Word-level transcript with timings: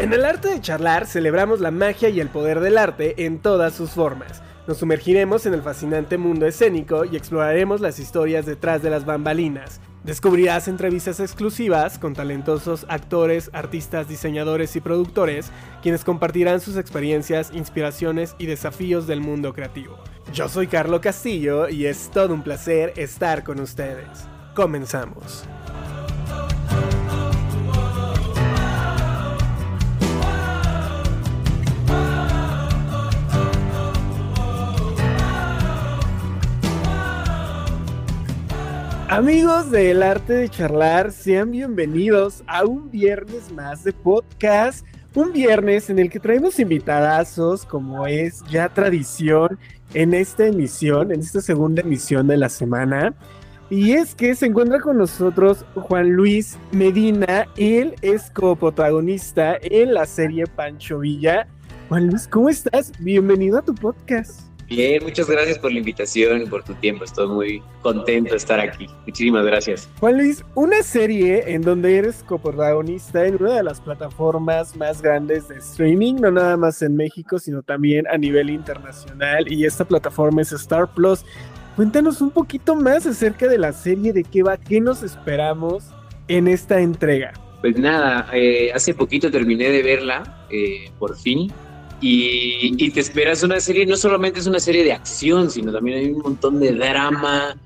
En 0.00 0.14
el 0.14 0.24
arte 0.24 0.48
de 0.48 0.62
charlar 0.62 1.06
celebramos 1.06 1.60
la 1.60 1.70
magia 1.70 2.08
y 2.08 2.20
el 2.20 2.30
poder 2.30 2.60
del 2.60 2.78
arte 2.78 3.26
en 3.26 3.38
todas 3.38 3.74
sus 3.74 3.90
formas. 3.90 4.42
Nos 4.66 4.78
sumergiremos 4.78 5.44
en 5.44 5.52
el 5.52 5.60
fascinante 5.60 6.16
mundo 6.16 6.46
escénico 6.46 7.04
y 7.04 7.16
exploraremos 7.16 7.82
las 7.82 7.98
historias 7.98 8.46
detrás 8.46 8.82
de 8.82 8.88
las 8.88 9.04
bambalinas. 9.04 9.78
Descubrirás 10.02 10.68
entrevistas 10.68 11.20
exclusivas 11.20 11.98
con 11.98 12.14
talentosos 12.14 12.86
actores, 12.88 13.50
artistas, 13.52 14.08
diseñadores 14.08 14.74
y 14.74 14.80
productores, 14.80 15.50
quienes 15.82 16.02
compartirán 16.02 16.62
sus 16.62 16.78
experiencias, 16.78 17.50
inspiraciones 17.52 18.36
y 18.38 18.46
desafíos 18.46 19.06
del 19.06 19.20
mundo 19.20 19.52
creativo. 19.52 19.98
Yo 20.32 20.48
soy 20.48 20.66
Carlo 20.68 21.02
Castillo 21.02 21.68
y 21.68 21.84
es 21.84 22.10
todo 22.10 22.32
un 22.32 22.42
placer 22.42 22.94
estar 22.96 23.44
con 23.44 23.60
ustedes. 23.60 24.08
Comenzamos. 24.54 25.44
Amigos 39.10 39.72
del 39.72 40.04
arte 40.04 40.34
de 40.34 40.48
charlar, 40.48 41.10
sean 41.10 41.50
bienvenidos 41.50 42.44
a 42.46 42.64
un 42.64 42.92
viernes 42.92 43.50
más 43.50 43.82
de 43.82 43.92
podcast. 43.92 44.86
Un 45.16 45.32
viernes 45.32 45.90
en 45.90 45.98
el 45.98 46.08
que 46.08 46.20
traemos 46.20 46.60
invitadazos, 46.60 47.66
como 47.66 48.06
es 48.06 48.44
ya 48.48 48.68
tradición 48.68 49.58
en 49.94 50.14
esta 50.14 50.46
emisión, 50.46 51.10
en 51.10 51.18
esta 51.18 51.40
segunda 51.40 51.82
emisión 51.82 52.28
de 52.28 52.36
la 52.36 52.48
semana. 52.48 53.12
Y 53.68 53.94
es 53.94 54.14
que 54.14 54.36
se 54.36 54.46
encuentra 54.46 54.78
con 54.78 54.98
nosotros 54.98 55.66
Juan 55.74 56.12
Luis 56.12 56.56
Medina. 56.70 57.48
Él 57.56 57.96
es 58.02 58.30
coprotagonista 58.30 59.58
en 59.60 59.92
la 59.92 60.06
serie 60.06 60.46
Pancho 60.46 61.00
Villa. 61.00 61.48
Juan 61.88 62.06
Luis, 62.06 62.28
¿cómo 62.28 62.48
estás? 62.48 62.92
Bienvenido 63.00 63.58
a 63.58 63.62
tu 63.62 63.74
podcast. 63.74 64.49
Bien, 64.70 65.02
muchas 65.02 65.28
gracias 65.28 65.58
por 65.58 65.72
la 65.72 65.80
invitación 65.80 66.42
y 66.42 66.46
por 66.46 66.62
tu 66.62 66.74
tiempo. 66.74 67.02
Estoy 67.02 67.26
muy 67.26 67.62
contento 67.82 68.30
de 68.30 68.36
estar 68.36 68.60
aquí. 68.60 68.86
Muchísimas 69.04 69.44
gracias. 69.44 69.88
Juan 69.98 70.16
Luis, 70.16 70.44
una 70.54 70.84
serie 70.84 71.42
en 71.52 71.62
donde 71.62 71.96
eres 71.96 72.22
coprotagonista 72.22 73.26
en 73.26 73.42
una 73.42 73.56
de 73.56 73.64
las 73.64 73.80
plataformas 73.80 74.76
más 74.76 75.02
grandes 75.02 75.48
de 75.48 75.56
streaming, 75.56 76.20
no 76.20 76.30
nada 76.30 76.56
más 76.56 76.82
en 76.82 76.94
México, 76.94 77.40
sino 77.40 77.64
también 77.64 78.06
a 78.06 78.16
nivel 78.16 78.48
internacional. 78.48 79.52
Y 79.52 79.64
esta 79.64 79.84
plataforma 79.84 80.40
es 80.40 80.52
Star 80.52 80.86
Plus. 80.94 81.24
Cuéntanos 81.74 82.20
un 82.20 82.30
poquito 82.30 82.76
más 82.76 83.04
acerca 83.06 83.48
de 83.48 83.58
la 83.58 83.72
serie, 83.72 84.12
de 84.12 84.22
qué 84.22 84.44
va, 84.44 84.56
qué 84.56 84.80
nos 84.80 85.02
esperamos 85.02 85.86
en 86.28 86.46
esta 86.46 86.80
entrega. 86.80 87.32
Pues 87.60 87.76
nada, 87.76 88.28
eh, 88.32 88.70
hace 88.72 88.94
poquito 88.94 89.32
terminé 89.32 89.68
de 89.68 89.82
verla, 89.82 90.46
eh, 90.48 90.92
por 91.00 91.18
fin 91.18 91.52
y, 92.00 92.90
te 92.90 93.00
esperas 93.00 93.42
una 93.42 93.60
serie, 93.60 93.84
no 93.84 93.96
solamente 93.96 94.40
es 94.40 94.46
una 94.46 94.60
serie 94.60 94.84
de 94.84 94.92
acción, 94.92 95.50
sino 95.50 95.72
también 95.72 95.98
hay 95.98 96.06
un 96.10 96.20
montón 96.20 96.58
de 96.58 96.72
drama, 96.72 97.56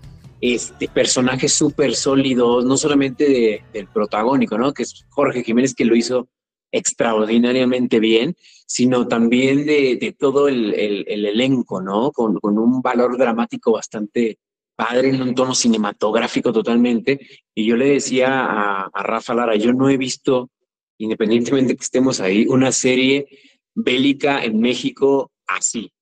este, 0.40 0.88
personajes 0.88 1.52
súper 1.52 1.94
sólidos, 1.94 2.64
no 2.64 2.76
solamente 2.76 3.64
del 3.72 3.86
protagónico, 3.88 4.58
¿no? 4.58 4.72
Que 4.72 4.82
es 4.82 5.04
Jorge 5.08 5.44
Jiménez 5.44 5.74
que 5.74 5.84
lo 5.84 5.94
hizo 5.94 6.28
extraordinariamente 6.72 8.00
bien, 8.00 8.34
sino 8.66 9.06
también 9.06 9.64
de, 9.64 10.16
todo 10.18 10.48
el, 10.48 10.74
elenco, 10.74 11.80
¿no? 11.80 12.10
Con, 12.10 12.38
un 12.42 12.82
valor 12.82 13.16
dramático 13.16 13.72
bastante 13.72 14.38
padre, 14.74 15.10
en 15.10 15.22
un 15.22 15.34
tono 15.36 15.54
cinematográfico 15.54 16.52
totalmente. 16.52 17.20
Y 17.54 17.66
yo 17.66 17.76
le 17.76 17.90
decía 17.90 18.44
a, 18.44 18.90
a 18.92 19.02
Rafa 19.04 19.34
Lara, 19.34 19.54
yo 19.54 19.72
no 19.72 19.88
he 19.88 19.96
visto, 19.96 20.50
independientemente 20.98 21.76
que 21.76 21.84
estemos 21.84 22.20
ahí, 22.20 22.46
una 22.48 22.72
serie 22.72 23.28
bélica 23.74 24.44
en 24.44 24.60
México 24.60 25.30
así. 25.46 25.92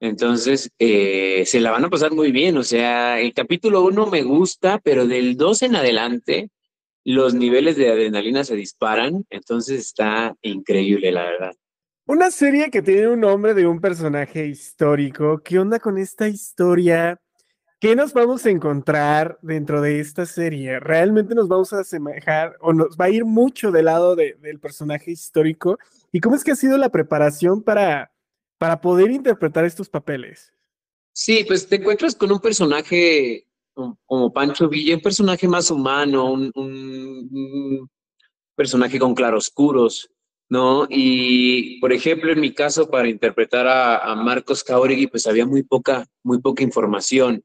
Entonces, 0.00 0.70
eh, 0.78 1.44
se 1.46 1.60
la 1.60 1.70
van 1.70 1.84
a 1.84 1.90
pasar 1.90 2.12
muy 2.12 2.32
bien. 2.32 2.56
O 2.56 2.62
sea, 2.62 3.20
el 3.20 3.32
capítulo 3.32 3.82
uno 3.84 4.06
me 4.06 4.22
gusta, 4.22 4.78
pero 4.78 5.06
del 5.06 5.36
2 5.36 5.62
en 5.62 5.76
adelante, 5.76 6.50
los 7.04 7.34
niveles 7.34 7.76
de 7.76 7.90
adrenalina 7.90 8.44
se 8.44 8.56
disparan. 8.56 9.24
Entonces, 9.30 9.80
está 9.80 10.34
increíble, 10.42 11.12
la 11.12 11.24
verdad. 11.24 11.52
Una 12.06 12.30
serie 12.30 12.70
que 12.70 12.82
tiene 12.82 13.08
un 13.08 13.20
nombre 13.20 13.54
de 13.54 13.66
un 13.66 13.80
personaje 13.80 14.46
histórico. 14.46 15.40
¿Qué 15.42 15.58
onda 15.58 15.80
con 15.80 15.98
esta 15.98 16.28
historia? 16.28 17.18
¿Qué 17.78 17.94
nos 17.94 18.14
vamos 18.14 18.46
a 18.46 18.50
encontrar 18.50 19.38
dentro 19.42 19.82
de 19.82 20.00
esta 20.00 20.24
serie? 20.24 20.80
¿Realmente 20.80 21.34
nos 21.34 21.46
vamos 21.46 21.74
a 21.74 21.80
asemejar 21.80 22.56
o 22.60 22.72
nos 22.72 22.96
va 22.96 23.04
a 23.04 23.10
ir 23.10 23.26
mucho 23.26 23.70
del 23.70 23.84
lado 23.84 24.16
del 24.16 24.58
personaje 24.60 25.10
histórico? 25.10 25.78
¿Y 26.10 26.20
cómo 26.20 26.36
es 26.36 26.42
que 26.42 26.52
ha 26.52 26.56
sido 26.56 26.78
la 26.78 26.88
preparación 26.88 27.62
para, 27.62 28.10
para 28.56 28.80
poder 28.80 29.10
interpretar 29.10 29.66
estos 29.66 29.90
papeles? 29.90 30.54
Sí, 31.12 31.44
pues 31.46 31.68
te 31.68 31.76
encuentras 31.76 32.14
con 32.14 32.32
un 32.32 32.40
personaje 32.40 33.46
como 34.06 34.32
Pancho 34.32 34.70
Villa, 34.70 34.94
un 34.94 35.02
personaje 35.02 35.46
más 35.46 35.70
humano, 35.70 36.32
un, 36.32 37.90
personaje 38.54 38.98
con 38.98 39.14
claroscuros, 39.14 40.10
¿no? 40.48 40.86
Y, 40.88 41.78
por 41.78 41.92
ejemplo, 41.92 42.32
en 42.32 42.40
mi 42.40 42.54
caso, 42.54 42.88
para 42.88 43.06
interpretar 43.06 43.66
a, 43.68 44.14
Marcos 44.14 44.64
Cauregui, 44.64 45.08
pues 45.08 45.26
había 45.26 45.44
muy 45.44 45.62
poca, 45.62 46.06
muy 46.22 46.40
poca 46.40 46.62
información 46.62 47.44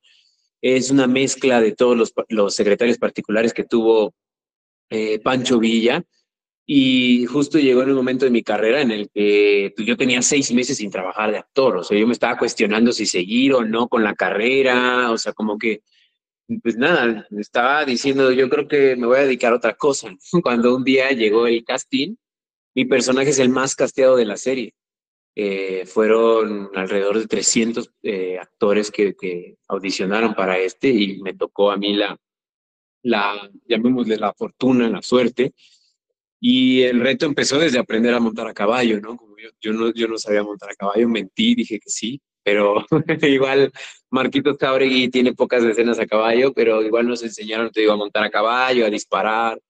es 0.61 0.91
una 0.91 1.07
mezcla 1.07 1.59
de 1.59 1.73
todos 1.73 2.13
los, 2.29 2.55
secretarios 2.55 2.97
particulares 2.97 3.53
que 3.53 3.63
tuvo 3.63 4.13
eh, 4.89 5.19
Pancho 5.19 5.59
Villa. 5.59 6.03
Y 6.65 7.25
justo 7.25 7.59
llegó 7.59 7.81
en 7.81 7.89
un 7.89 7.95
momento 7.95 8.23
de 8.25 8.31
mi 8.31 8.43
carrera 8.43 8.81
en 8.81 8.91
el 8.91 9.09
que 9.09 9.73
pues, 9.75 9.87
yo 9.87 9.97
tenía 9.97 10.21
seis 10.21 10.53
meses 10.53 10.77
sin 10.77 10.91
trabajar 10.91 11.31
de 11.31 11.39
actor. 11.39 11.77
O 11.77 11.83
sea, 11.83 11.97
yo 11.97 12.07
me 12.07 12.13
estaba 12.13 12.37
cuestionando 12.37 12.91
si 12.91 13.05
seguir 13.05 13.53
o 13.53 13.65
no 13.65 13.87
con 13.87 14.03
la 14.03 14.13
carrera. 14.13 15.11
O 15.11 15.17
sea, 15.17 15.33
como 15.33 15.57
que, 15.57 15.81
pues 16.61 16.77
nada, 16.77 17.27
estaba 17.31 17.83
diciendo, 17.83 18.31
yo 18.31 18.49
creo 18.49 18.67
que 18.67 18.95
me 18.95 19.07
voy 19.07 19.17
a 19.17 19.23
dedicar 19.23 19.53
a 19.53 19.57
otra 19.57 19.73
cosa. 19.75 20.15
Cuando 20.43 20.75
un 20.75 20.83
día 20.83 21.09
llegó 21.11 21.47
el 21.47 21.65
casting, 21.65 22.15
mi 22.75 22.85
personaje 22.85 23.31
es 23.31 23.39
el 23.39 23.49
más 23.49 23.75
casteado 23.75 24.15
de 24.15 24.25
la 24.25 24.37
serie. 24.37 24.73
Eh, 25.33 25.85
fueron 25.85 26.69
alrededor 26.75 27.17
de 27.17 27.27
300 27.27 27.89
eh, 28.03 28.37
actores 28.37 28.91
que, 28.91 29.55
audicionaron 29.67 30.35
para 30.35 30.59
este 30.59 30.89
y 30.89 31.21
me 31.21 31.33
tocó 31.33 31.71
a 31.71 31.77
mí 31.77 31.93
la, 31.93 32.19
la, 33.03 33.49
llamémosle 33.65 34.17
la 34.17 34.33
fortuna, 34.33 34.89
la 34.89 35.01
suerte. 35.01 35.53
Y 36.39 36.81
el 36.81 36.99
reto 36.99 37.25
empezó 37.25 37.59
desde 37.59 37.79
aprender 37.79 38.13
a 38.13 38.19
montar 38.19 38.47
a 38.47 38.53
caballo, 38.53 38.99
¿no? 38.99 39.15
Como 39.15 39.35
yo, 39.59 39.73
no, 39.73 39.93
yo 39.93 40.07
no 40.07 40.17
sabía 40.17 40.43
montar 40.43 40.71
a 40.71 40.75
caballo, 40.75 41.07
mentí, 41.07 41.55
dije 41.55 41.79
que 41.79 41.89
sí, 41.89 42.19
pero 42.43 42.85
igual 43.21 43.71
Marquitos 44.09 44.57
Cabregui 44.57 45.09
tiene 45.09 45.33
pocas 45.33 45.63
escenas 45.63 45.99
a 45.99 46.07
caballo, 46.07 46.53
pero 46.53 46.81
igual 46.81 47.07
nos 47.07 47.23
enseñaron, 47.23 47.71
te 47.71 47.81
digo, 47.81 47.93
a 47.93 47.97
montar 47.97 48.23
a 48.23 48.29
caballo, 48.29 48.85
a 48.85 48.89
disparar. 48.89 49.61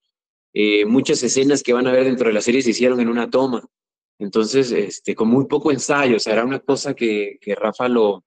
Eh, 0.54 0.84
muchas 0.84 1.22
escenas 1.22 1.62
que 1.62 1.72
van 1.72 1.86
a 1.86 1.92
ver 1.92 2.04
dentro 2.04 2.28
de 2.28 2.34
la 2.34 2.40
serie 2.40 2.62
se 2.62 2.70
hicieron 2.70 3.00
en 3.00 3.08
una 3.08 3.30
toma. 3.30 3.64
Entonces, 4.22 4.70
este, 4.70 5.14
con 5.14 5.28
muy 5.28 5.46
poco 5.46 5.72
ensayo, 5.72 6.16
o 6.16 6.20
sea, 6.20 6.34
era 6.34 6.44
una 6.44 6.60
cosa 6.60 6.94
que, 6.94 7.38
que 7.40 7.54
Rafa 7.54 7.88
lo, 7.88 8.24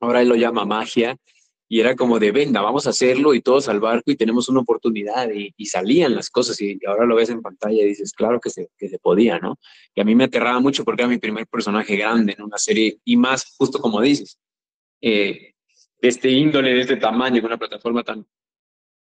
ahora 0.00 0.22
él 0.22 0.28
lo 0.28 0.34
llama 0.34 0.64
magia, 0.64 1.16
y 1.68 1.78
era 1.78 1.94
como 1.94 2.18
de, 2.18 2.32
venga, 2.32 2.62
vamos 2.62 2.86
a 2.86 2.90
hacerlo 2.90 3.32
y 3.32 3.42
todos 3.42 3.68
al 3.68 3.78
barco 3.78 4.10
y 4.10 4.16
tenemos 4.16 4.48
una 4.48 4.60
oportunidad 4.60 5.30
y, 5.30 5.66
salían 5.66 6.16
las 6.16 6.28
cosas 6.28 6.60
y, 6.60 6.80
ahora 6.84 7.06
lo 7.06 7.14
ves 7.14 7.30
en 7.30 7.42
pantalla 7.42 7.82
y 7.82 7.86
dices, 7.86 8.12
claro 8.12 8.40
que 8.40 8.50
se, 8.50 8.70
que 8.76 8.88
se 8.88 8.98
podía, 8.98 9.38
¿no? 9.38 9.56
Y 9.94 10.00
a 10.00 10.04
mí 10.04 10.16
me 10.16 10.24
aterraba 10.24 10.58
mucho 10.58 10.84
porque 10.84 11.02
era 11.02 11.08
mi 11.08 11.18
primer 11.18 11.46
personaje 11.46 11.96
grande 11.96 12.34
en 12.36 12.42
una 12.42 12.58
serie 12.58 12.98
y 13.04 13.16
más, 13.16 13.54
justo 13.56 13.78
como 13.78 14.00
dices, 14.00 14.36
eh, 15.00 15.54
de 16.00 16.08
este 16.08 16.30
índole, 16.30 16.74
de 16.74 16.80
este 16.80 16.96
tamaño, 16.96 17.38
en 17.38 17.44
una 17.44 17.58
plataforma 17.58 18.02
tan, 18.02 18.26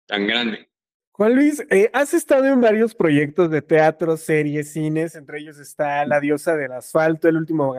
tan 0.06 0.26
grande. 0.26 0.70
Juan 1.16 1.36
Luis, 1.36 1.64
eh, 1.70 1.92
has 1.94 2.16
estado 2.16 2.46
en 2.46 2.60
varios 2.60 2.96
proyectos 2.96 3.52
de 3.52 3.62
teatro, 3.62 4.18
series, 4.18 4.74
cines, 4.74 5.14
entre 5.14 5.42
ellos 5.42 5.60
está 5.60 6.08
La 6.08 6.20
diosa 6.20 6.56
del 6.56 6.72
asfalto, 6.72 7.28
El 7.28 7.38
último, 7.38 7.76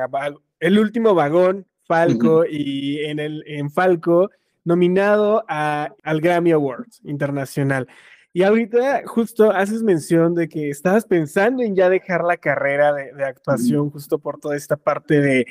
el 0.61 0.79
último 0.79 1.17
vagón, 1.17 1.67
Falco, 1.83 2.45
y 2.47 3.01
en, 3.05 3.19
el, 3.19 3.43
en 3.49 3.73
Falco, 3.73 4.31
nominado 4.63 5.45
al 5.49 6.21
Grammy 6.21 6.53
Awards 6.53 7.01
Internacional. 7.03 7.89
Y 8.33 8.45
ahorita 8.45 9.03
justo 9.05 9.51
haces 9.51 9.83
mención 9.83 10.37
de 10.37 10.49
que 10.49 10.71
estabas 10.71 11.05
pensando 11.05 11.65
en 11.65 11.75
ya 11.75 11.89
dejar 11.89 12.23
la 12.23 12.37
carrera 12.37 12.93
de 12.93 13.25
actuación 13.25 13.91
justo 13.91 14.21
por 14.21 14.39
toda 14.39 14.57
esta 14.57 14.77
parte 14.77 15.21
de, 15.21 15.47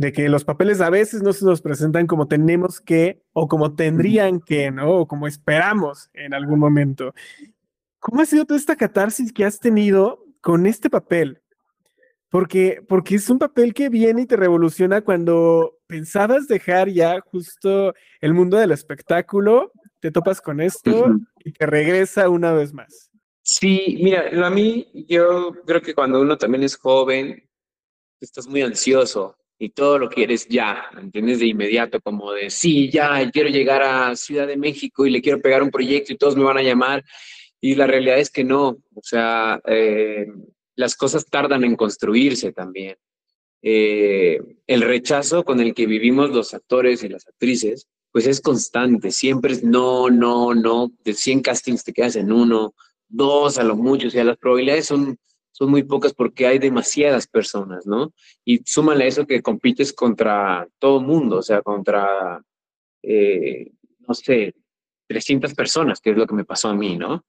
de 0.00 0.12
que 0.12 0.30
los 0.30 0.46
papeles 0.46 0.80
a 0.80 0.88
veces 0.88 1.22
no 1.22 1.34
se 1.34 1.44
nos 1.44 1.60
presentan 1.60 2.06
como 2.06 2.26
tenemos 2.26 2.80
que 2.80 3.22
o 3.34 3.48
como 3.48 3.74
tendrían 3.74 4.40
que, 4.40 4.70
¿no? 4.70 5.00
O 5.00 5.06
como 5.06 5.26
esperamos 5.26 6.08
en 6.14 6.32
algún 6.32 6.58
momento. 6.58 7.12
¿Cómo 7.98 8.22
ha 8.22 8.24
sido 8.24 8.46
toda 8.46 8.58
esta 8.58 8.76
catarsis 8.76 9.30
que 9.30 9.44
has 9.44 9.60
tenido 9.60 10.24
con 10.40 10.64
este 10.64 10.88
papel? 10.88 11.42
Porque, 12.30 12.82
porque 12.88 13.16
es 13.16 13.28
un 13.28 13.38
papel 13.38 13.74
que 13.74 13.90
viene 13.90 14.22
y 14.22 14.26
te 14.26 14.36
revoluciona 14.36 15.02
cuando 15.02 15.76
pensabas 15.86 16.48
dejar 16.48 16.88
ya 16.88 17.20
justo 17.20 17.92
el 18.22 18.32
mundo 18.32 18.56
del 18.56 18.72
espectáculo, 18.72 19.70
te 20.00 20.10
topas 20.10 20.40
con 20.40 20.62
esto 20.62 21.14
y 21.44 21.52
te 21.52 21.66
regresa 21.66 22.30
una 22.30 22.54
vez 22.54 22.72
más. 22.72 23.10
Sí, 23.42 23.98
mira, 24.02 24.46
a 24.46 24.48
mí 24.48 24.90
yo 25.06 25.52
creo 25.66 25.82
que 25.82 25.94
cuando 25.94 26.22
uno 26.22 26.38
también 26.38 26.62
es 26.62 26.74
joven, 26.74 27.46
estás 28.18 28.46
muy 28.46 28.62
ansioso 28.62 29.36
y 29.62 29.68
todo 29.68 29.98
lo 29.98 30.08
quieres 30.08 30.48
ya, 30.48 30.86
¿entiendes? 30.98 31.38
De 31.38 31.46
inmediato, 31.46 32.00
como 32.00 32.32
de, 32.32 32.48
sí, 32.48 32.88
ya, 32.90 33.30
quiero 33.30 33.50
llegar 33.50 33.82
a 33.82 34.16
Ciudad 34.16 34.46
de 34.46 34.56
México 34.56 35.04
y 35.04 35.10
le 35.10 35.20
quiero 35.20 35.38
pegar 35.38 35.62
un 35.62 35.70
proyecto 35.70 36.14
y 36.14 36.16
todos 36.16 36.34
me 36.34 36.44
van 36.44 36.56
a 36.56 36.62
llamar. 36.62 37.04
Y 37.60 37.74
la 37.74 37.86
realidad 37.86 38.18
es 38.18 38.30
que 38.30 38.42
no, 38.42 38.68
o 38.68 39.02
sea, 39.02 39.60
eh, 39.66 40.26
las 40.76 40.96
cosas 40.96 41.26
tardan 41.26 41.62
en 41.64 41.76
construirse 41.76 42.52
también. 42.52 42.96
Eh, 43.60 44.40
el 44.66 44.80
rechazo 44.80 45.44
con 45.44 45.60
el 45.60 45.74
que 45.74 45.84
vivimos 45.84 46.30
los 46.30 46.54
actores 46.54 47.04
y 47.04 47.10
las 47.10 47.28
actrices, 47.28 47.86
pues 48.12 48.26
es 48.26 48.40
constante, 48.40 49.10
siempre 49.10 49.52
es 49.52 49.62
no, 49.62 50.08
no, 50.08 50.54
no, 50.54 50.90
de 51.04 51.12
100 51.12 51.42
castings 51.42 51.84
te 51.84 51.92
quedas 51.92 52.16
en 52.16 52.32
uno, 52.32 52.74
dos 53.08 53.58
a 53.58 53.62
lo 53.62 53.76
mucho, 53.76 54.08
o 54.08 54.10
sea, 54.10 54.24
las 54.24 54.38
probabilidades 54.38 54.86
son, 54.86 55.18
son 55.52 55.70
muy 55.70 55.82
pocas 55.82 56.12
porque 56.14 56.46
hay 56.46 56.58
demasiadas 56.58 57.26
personas, 57.26 57.86
¿no? 57.86 58.12
Y 58.44 58.58
súmale 58.64 59.06
eso 59.06 59.26
que 59.26 59.42
compites 59.42 59.92
contra 59.92 60.68
todo 60.78 61.00
mundo, 61.00 61.38
o 61.38 61.42
sea, 61.42 61.62
contra, 61.62 62.42
eh, 63.02 63.70
no 64.06 64.14
sé, 64.14 64.54
300 65.08 65.54
personas, 65.54 66.00
que 66.00 66.10
es 66.10 66.16
lo 66.16 66.26
que 66.26 66.34
me 66.34 66.44
pasó 66.44 66.68
a 66.68 66.74
mí, 66.74 66.96
¿no? 66.96 67.24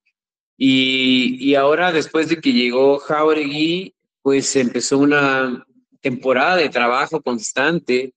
Y, 0.57 1.37
y 1.39 1.55
ahora, 1.55 1.91
después 1.91 2.29
de 2.29 2.39
que 2.39 2.53
llegó 2.53 2.99
Jauregui, 2.99 3.95
pues 4.21 4.55
empezó 4.55 4.99
una 4.99 5.65
temporada 5.99 6.57
de 6.57 6.69
trabajo 6.69 7.21
constante, 7.21 8.13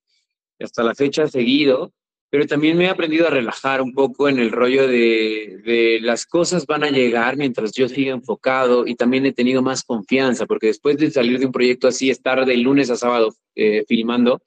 hasta 0.58 0.82
la 0.82 0.94
fecha 0.94 1.26
seguido, 1.28 1.92
pero 2.34 2.48
también 2.48 2.76
me 2.76 2.86
he 2.86 2.88
aprendido 2.88 3.28
a 3.28 3.30
relajar 3.30 3.80
un 3.80 3.92
poco 3.94 4.28
en 4.28 4.40
el 4.40 4.50
rollo 4.50 4.88
de, 4.88 5.60
de, 5.64 6.00
las 6.00 6.26
cosas 6.26 6.66
van 6.66 6.82
a 6.82 6.90
llegar 6.90 7.36
mientras 7.36 7.70
yo 7.70 7.88
siga 7.88 8.10
enfocado 8.12 8.88
y 8.88 8.96
también 8.96 9.24
he 9.24 9.32
tenido 9.32 9.62
más 9.62 9.84
confianza, 9.84 10.44
porque 10.44 10.66
después 10.66 10.96
de 10.96 11.12
salir 11.12 11.38
de 11.38 11.46
un 11.46 11.52
proyecto 11.52 11.86
así, 11.86 12.10
estar 12.10 12.44
de 12.44 12.56
lunes 12.56 12.90
a 12.90 12.96
sábado 12.96 13.36
eh, 13.54 13.84
filmando, 13.86 14.42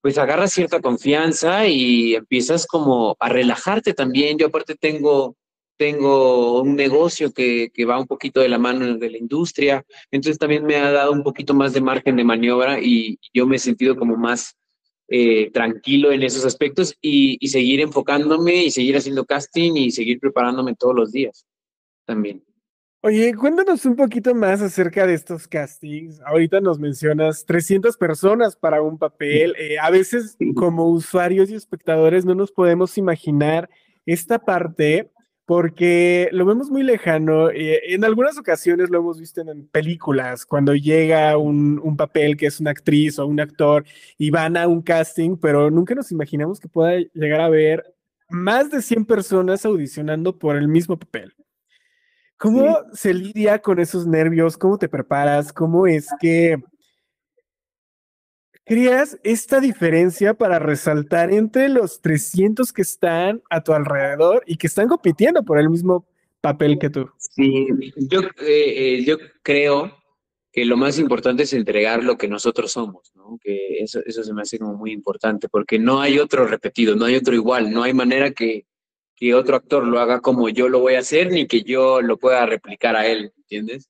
pues 0.00 0.16
agarras 0.16 0.52
cierta 0.52 0.80
confianza 0.80 1.66
y 1.66 2.14
empiezas 2.14 2.68
como 2.68 3.16
a 3.18 3.28
relajarte 3.28 3.94
también. 3.94 4.38
Yo 4.38 4.46
aparte 4.46 4.76
tengo, 4.76 5.34
tengo 5.76 6.62
un 6.62 6.76
negocio 6.76 7.32
que, 7.32 7.72
que 7.74 7.84
va 7.84 7.98
un 7.98 8.06
poquito 8.06 8.38
de 8.38 8.48
la 8.48 8.58
mano 8.58 8.96
de 8.96 9.10
la 9.10 9.18
industria, 9.18 9.84
entonces 10.12 10.38
también 10.38 10.64
me 10.64 10.76
ha 10.76 10.92
dado 10.92 11.10
un 11.10 11.24
poquito 11.24 11.52
más 11.52 11.72
de 11.72 11.80
margen 11.80 12.14
de 12.14 12.22
maniobra 12.22 12.78
y 12.80 13.18
yo 13.34 13.44
me 13.44 13.56
he 13.56 13.58
sentido 13.58 13.96
como 13.96 14.16
más 14.16 14.56
eh, 15.08 15.50
tranquilo 15.52 16.12
en 16.12 16.22
esos 16.22 16.44
aspectos 16.44 16.94
y, 17.00 17.38
y, 17.40 17.48
seguir 17.48 17.80
enfocándome 17.80 18.64
y 18.64 18.70
seguir 18.70 18.96
haciendo 18.96 19.24
casting 19.24 19.72
y 19.74 19.90
seguir 19.90 20.20
preparándome 20.20 20.74
todos 20.74 20.94
los 20.94 21.12
días 21.12 21.46
también. 22.04 22.44
Oye, 23.00 23.32
cuéntanos 23.34 23.86
un 23.86 23.94
poquito 23.94 24.34
más 24.34 24.60
acerca 24.60 25.06
de 25.06 25.14
estos 25.14 25.46
castings. 25.46 26.20
Ahorita 26.26 26.60
nos 26.60 26.80
mencionas 26.80 27.46
300 27.46 27.96
personas 27.96 28.56
para 28.56 28.82
un 28.82 28.98
papel. 28.98 29.54
Eh, 29.56 29.78
a 29.78 29.88
veces 29.90 30.36
como 30.56 30.88
usuarios 30.88 31.48
y 31.48 31.54
espectadores 31.54 32.24
no 32.24 32.34
nos 32.34 32.50
podemos 32.50 32.98
imaginar 32.98 33.70
esta 34.04 34.40
parte 34.40 35.12
porque 35.48 36.28
lo 36.32 36.44
vemos 36.44 36.68
muy 36.68 36.82
lejano. 36.82 37.48
Eh, 37.48 37.94
en 37.94 38.04
algunas 38.04 38.36
ocasiones 38.36 38.90
lo 38.90 38.98
hemos 38.98 39.18
visto 39.18 39.40
en, 39.40 39.66
películas, 39.68 40.44
cuando 40.44 40.74
llega 40.74 41.38
un, 41.38 41.80
un, 41.82 41.96
papel 41.96 42.36
que 42.36 42.44
es 42.44 42.60
una 42.60 42.72
actriz 42.72 43.18
o 43.18 43.26
un 43.26 43.40
actor 43.40 43.86
y 44.18 44.28
van 44.28 44.58
a 44.58 44.68
un 44.68 44.82
casting, 44.82 45.38
pero 45.38 45.70
nunca 45.70 45.94
nos 45.94 46.12
imaginamos 46.12 46.60
que 46.60 46.68
pueda 46.68 46.98
llegar 47.14 47.40
a 47.40 47.48
ver 47.48 47.82
más 48.28 48.70
de 48.70 48.82
100 48.82 49.06
personas 49.06 49.64
audicionando 49.64 50.38
por 50.38 50.54
el 50.54 50.68
mismo 50.68 50.98
papel. 50.98 51.34
¿Cómo 52.36 52.80
sí. 52.92 52.98
se 52.98 53.14
lidia 53.14 53.58
con 53.60 53.80
esos 53.80 54.06
nervios? 54.06 54.58
¿Cómo 54.58 54.76
te 54.76 54.90
preparas? 54.90 55.50
¿Cómo 55.50 55.86
es 55.86 56.08
que 56.20 56.58
creas 58.68 59.18
esta 59.24 59.60
diferencia 59.60 60.34
para 60.34 60.58
resaltar 60.58 61.32
entre 61.32 61.70
los 61.70 62.02
300 62.02 62.72
que 62.72 62.82
están 62.82 63.42
a 63.48 63.62
tu 63.62 63.72
alrededor 63.72 64.44
y 64.46 64.56
que 64.56 64.66
están 64.66 64.88
compitiendo 64.88 65.42
por 65.42 65.58
el 65.58 65.70
mismo 65.70 66.06
papel 66.42 66.78
que 66.78 66.90
tú? 66.90 67.08
Sí, 67.16 67.66
yo, 67.96 68.20
eh, 68.42 69.02
yo 69.06 69.16
creo 69.42 69.96
que 70.52 70.66
lo 70.66 70.76
más 70.76 70.98
importante 70.98 71.44
es 71.44 71.52
entregar 71.54 72.04
lo 72.04 72.18
que 72.18 72.28
nosotros 72.28 72.72
somos, 72.72 73.10
¿no? 73.14 73.38
Que 73.42 73.78
eso, 73.80 74.00
eso 74.04 74.22
se 74.22 74.34
me 74.34 74.42
hace 74.42 74.58
como 74.58 74.74
muy 74.74 74.92
importante, 74.92 75.48
porque 75.48 75.78
no 75.78 76.00
hay 76.00 76.18
otro 76.18 76.46
repetido, 76.46 76.94
no 76.94 77.06
hay 77.06 77.16
otro 77.16 77.34
igual, 77.34 77.72
no 77.72 77.84
hay 77.84 77.94
manera 77.94 78.32
que, 78.32 78.66
que 79.16 79.34
otro 79.34 79.56
actor 79.56 79.86
lo 79.86 79.98
haga 79.98 80.20
como 80.20 80.48
yo 80.50 80.68
lo 80.68 80.80
voy 80.80 80.94
a 80.94 81.00
hacer, 81.00 81.30
ni 81.32 81.46
que 81.46 81.62
yo 81.62 82.02
lo 82.02 82.18
pueda 82.18 82.44
replicar 82.44 82.96
a 82.96 83.06
él, 83.06 83.32
¿entiendes? 83.38 83.88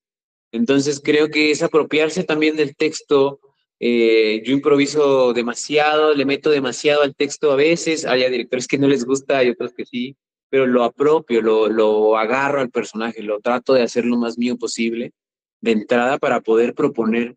Entonces 0.53 1.01
creo 1.03 1.29
que 1.29 1.51
es 1.51 1.63
apropiarse 1.63 2.23
también 2.23 2.57
del 2.57 2.77
texto, 2.77 3.41
eh, 3.81 4.43
yo 4.45 4.53
improviso 4.53 5.33
demasiado, 5.33 6.15
le 6.15 6.25
meto 6.25 6.51
demasiado 6.51 7.03
al 7.03 7.15
texto 7.15 7.53
a 7.53 7.57
veces, 7.57 8.05
hay 8.05 8.29
directores 8.31 8.67
que 8.67 8.79
no 8.79 8.89
les 8.89 9.05
gusta, 9.05 9.39
hay 9.39 9.51
otros 9.51 9.73
que 9.73 9.85
sí, 9.85 10.17
pero 10.51 10.67
lo 10.67 10.83
apropio, 10.83 11.43
lo, 11.43 11.69
lo 11.69 12.17
agarro 12.17 12.61
al 12.61 12.71
personaje, 12.71 13.23
lo 13.23 13.41
trato 13.41 13.75
de 13.75 13.83
hacer 13.83 14.05
lo 14.05 14.17
más 14.17 14.39
mío 14.39 14.57
posible 14.57 15.13
de 15.61 15.73
entrada 15.73 16.19
para 16.19 16.41
poder 16.41 16.75
proponer 16.75 17.37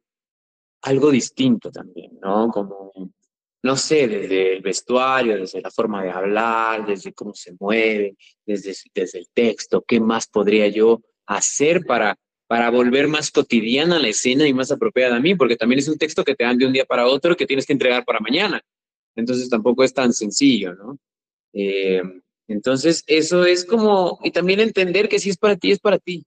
algo 0.81 1.11
distinto 1.11 1.71
también, 1.71 2.17
¿no? 2.21 2.49
Como, 2.49 2.91
no 3.63 3.75
sé, 3.75 4.07
desde 4.07 4.53
el 4.55 4.61
vestuario, 4.61 5.37
desde 5.37 5.61
la 5.61 5.69
forma 5.69 6.03
de 6.03 6.09
hablar, 6.09 6.85
desde 6.85 7.13
cómo 7.13 7.33
se 7.33 7.53
mueve, 7.59 8.15
desde, 8.45 8.73
desde 8.93 9.19
el 9.19 9.27
texto, 9.33 9.83
¿qué 9.87 9.99
más 9.99 10.27
podría 10.27 10.67
yo 10.67 11.01
hacer 11.27 11.85
para 11.85 12.17
para 12.51 12.69
volver 12.69 13.07
más 13.07 13.31
cotidiana 13.31 13.97
la 13.97 14.09
escena 14.09 14.45
y 14.45 14.53
más 14.53 14.73
apropiada 14.73 15.15
a 15.15 15.21
mí, 15.21 15.35
porque 15.35 15.55
también 15.55 15.79
es 15.79 15.87
un 15.87 15.97
texto 15.97 16.25
que 16.25 16.35
te 16.35 16.43
dan 16.43 16.57
de 16.57 16.65
un 16.65 16.73
día 16.73 16.83
para 16.83 17.07
otro 17.07 17.37
que 17.37 17.45
tienes 17.45 17.65
que 17.65 17.71
entregar 17.71 18.03
para 18.03 18.19
mañana. 18.19 18.61
Entonces 19.15 19.49
tampoco 19.49 19.85
es 19.85 19.93
tan 19.93 20.11
sencillo, 20.11 20.73
¿no? 20.73 20.99
Eh, 21.53 22.01
entonces 22.49 23.05
eso 23.07 23.45
es 23.45 23.63
como, 23.63 24.19
y 24.21 24.31
también 24.31 24.59
entender 24.59 25.07
que 25.07 25.17
si 25.17 25.29
es 25.29 25.37
para 25.37 25.55
ti, 25.55 25.71
es 25.71 25.79
para 25.79 25.97
ti. 25.97 26.25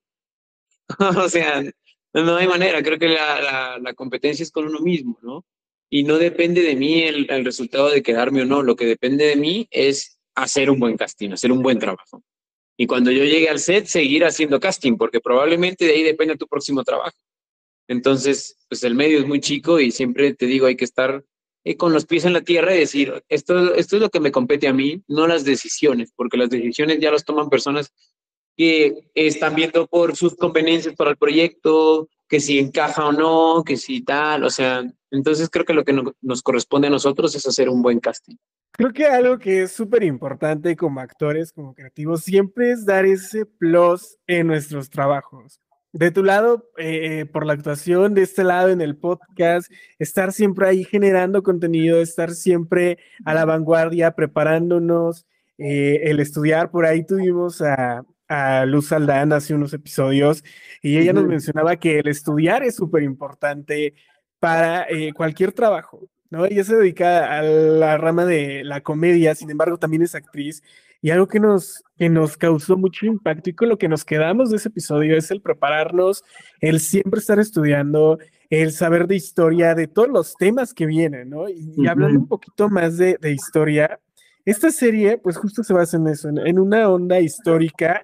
o 0.98 1.28
sea, 1.28 1.62
no 2.14 2.36
hay 2.36 2.48
manera, 2.48 2.82
creo 2.82 2.98
que 2.98 3.08
la, 3.10 3.92
competencia 3.94 4.44
es 4.44 4.50
con 4.50 4.64
uno 4.64 4.80
mismo, 4.80 5.18
¿no? 5.20 5.44
Y 5.90 6.04
no 6.04 6.16
depende 6.16 6.62
de 6.62 6.74
mí 6.74 7.02
el 7.02 7.44
resultado 7.44 7.90
de 7.90 8.02
quedarme 8.02 8.40
o 8.40 8.46
no, 8.46 8.62
lo 8.62 8.76
que 8.76 8.86
depende 8.86 9.26
de 9.26 9.36
mí 9.36 9.68
es 9.70 10.18
hacer 10.34 10.70
un 10.70 10.80
buen 10.80 10.96
casting, 10.96 11.32
hacer 11.32 11.52
un 11.52 11.62
buen 11.62 11.78
trabajo. 11.78 12.22
Y 12.76 12.86
cuando 12.86 13.10
yo 13.10 13.24
llegue 13.24 13.48
al 13.48 13.60
set, 13.60 13.86
seguir 13.86 14.24
haciendo 14.24 14.58
casting, 14.58 14.96
porque 14.96 15.20
probablemente 15.20 15.84
de 15.84 15.92
ahí 15.92 16.02
depende 16.02 16.36
tu 16.36 16.46
próximo 16.46 16.82
trabajo. 16.82 17.16
Entonces, 17.88 18.56
pues 18.68 18.82
el 18.82 18.94
medio 18.94 19.18
es 19.18 19.26
muy 19.26 19.40
chico 19.40 19.78
y 19.78 19.90
siempre 19.90 20.34
te 20.34 20.46
digo, 20.46 20.66
hay 20.66 20.76
que 20.76 20.84
estar 20.84 21.24
eh, 21.64 21.76
con 21.76 21.92
los 21.92 22.06
pies 22.06 22.24
en 22.24 22.32
la 22.32 22.42
tierra 22.42 22.74
y 22.74 22.80
decir, 22.80 23.22
esto, 23.28 23.74
esto 23.74 23.96
es 23.96 24.02
lo 24.02 24.10
que 24.10 24.20
me 24.20 24.32
compete 24.32 24.68
a 24.68 24.72
mí, 24.72 25.02
no 25.06 25.26
las 25.26 25.44
decisiones, 25.44 26.12
porque 26.16 26.36
las 26.36 26.50
decisiones 26.50 26.98
ya 27.00 27.10
las 27.10 27.24
toman 27.24 27.48
personas 27.48 27.92
que 28.56 29.10
están 29.14 29.54
viendo 29.54 29.86
por 29.86 30.16
sus 30.16 30.36
conveniencias 30.36 30.94
para 30.94 31.10
el 31.10 31.16
proyecto, 31.16 32.08
que 32.28 32.40
si 32.40 32.58
encaja 32.58 33.06
o 33.06 33.12
no, 33.12 33.62
que 33.64 33.76
si 33.76 34.02
tal, 34.02 34.44
o 34.44 34.50
sea, 34.50 34.82
entonces 35.10 35.48
creo 35.50 35.64
que 35.64 35.74
lo 35.74 35.84
que 35.84 35.92
no, 35.92 36.14
nos 36.22 36.42
corresponde 36.42 36.88
a 36.88 36.90
nosotros 36.90 37.34
es 37.34 37.46
hacer 37.46 37.68
un 37.68 37.82
buen 37.82 38.00
casting. 38.00 38.36
Creo 38.72 38.92
que 38.92 39.06
algo 39.06 39.38
que 39.38 39.62
es 39.62 39.72
súper 39.72 40.02
importante 40.02 40.74
como 40.74 41.00
actores, 41.00 41.52
como 41.52 41.74
creativos, 41.74 42.22
siempre 42.22 42.72
es 42.72 42.84
dar 42.84 43.06
ese 43.06 43.46
plus 43.46 44.16
en 44.26 44.48
nuestros 44.48 44.90
trabajos. 44.90 45.60
De 45.92 46.10
tu 46.10 46.24
lado, 46.24 46.68
eh, 46.76 47.24
por 47.32 47.46
la 47.46 47.52
actuación, 47.52 48.14
de 48.14 48.22
este 48.22 48.42
lado 48.42 48.70
en 48.70 48.80
el 48.80 48.96
podcast, 48.96 49.70
estar 50.00 50.32
siempre 50.32 50.66
ahí 50.66 50.82
generando 50.82 51.44
contenido, 51.44 52.00
estar 52.00 52.32
siempre 52.32 52.98
a 53.24 53.32
la 53.32 53.44
vanguardia, 53.44 54.10
preparándonos, 54.10 55.24
eh, 55.56 56.00
el 56.10 56.18
estudiar. 56.18 56.72
Por 56.72 56.84
ahí 56.84 57.06
tuvimos 57.06 57.62
a, 57.62 58.04
a 58.34 58.66
Luz 58.66 58.90
Aldán 58.90 59.32
hace 59.32 59.54
unos 59.54 59.72
episodios 59.72 60.42
y 60.82 60.98
ella 60.98 61.12
nos 61.12 61.24
mencionaba 61.24 61.76
que 61.76 62.00
el 62.00 62.08
estudiar 62.08 62.64
es 62.64 62.74
súper 62.74 63.04
importante 63.04 63.94
para 64.40 64.86
eh, 64.90 65.12
cualquier 65.12 65.52
trabajo. 65.52 66.08
¿no? 66.30 66.44
Ella 66.44 66.64
se 66.64 66.74
dedica 66.74 67.38
a 67.38 67.42
la 67.42 67.96
rama 67.96 68.24
de 68.24 68.64
la 68.64 68.80
comedia, 68.80 69.36
sin 69.36 69.50
embargo 69.50 69.78
también 69.78 70.02
es 70.02 70.16
actriz 70.16 70.64
y 71.00 71.10
algo 71.10 71.28
que 71.28 71.38
nos, 71.38 71.84
que 71.96 72.08
nos 72.08 72.36
causó 72.36 72.76
mucho 72.76 73.06
impacto 73.06 73.50
y 73.50 73.54
con 73.54 73.68
lo 73.68 73.78
que 73.78 73.88
nos 73.88 74.04
quedamos 74.04 74.50
de 74.50 74.56
ese 74.56 74.68
episodio 74.68 75.16
es 75.16 75.30
el 75.30 75.40
prepararnos, 75.40 76.24
el 76.60 76.80
siempre 76.80 77.20
estar 77.20 77.38
estudiando, 77.38 78.18
el 78.50 78.72
saber 78.72 79.06
de 79.06 79.14
historia, 79.14 79.76
de 79.76 79.86
todos 79.86 80.08
los 80.08 80.34
temas 80.34 80.74
que 80.74 80.86
vienen, 80.86 81.30
¿no? 81.30 81.48
Y, 81.48 81.72
y 81.76 81.86
hablando 81.86 82.18
un 82.18 82.26
poquito 82.26 82.68
más 82.68 82.96
de, 82.96 83.16
de, 83.20 83.32
historia, 83.32 84.00
esta 84.44 84.70
serie 84.70 85.18
pues 85.18 85.36
justo 85.36 85.62
se 85.62 85.72
basa 85.72 85.96
en 85.96 86.08
eso, 86.08 86.28
en, 86.28 86.38
en 86.38 86.58
una 86.58 86.88
onda 86.88 87.20
histórica 87.20 88.02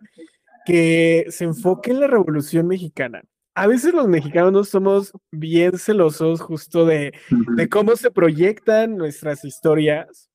que 0.66 1.26
se 1.30 1.44
enfoque 1.44 1.90
en 1.90 2.00
la 2.00 2.06
Revolución 2.06 2.66
Mexicana 2.66 3.22
a 3.54 3.66
veces 3.66 3.92
los 3.92 4.08
mexicanos 4.08 4.68
somos 4.68 5.12
bien 5.30 5.76
celosos 5.78 6.40
justo 6.40 6.86
de, 6.86 7.12
de, 7.56 7.68
cómo 7.68 7.96
se 7.96 8.10
proyectan 8.10 8.96
nuestras 8.96 9.44
historias 9.44 10.30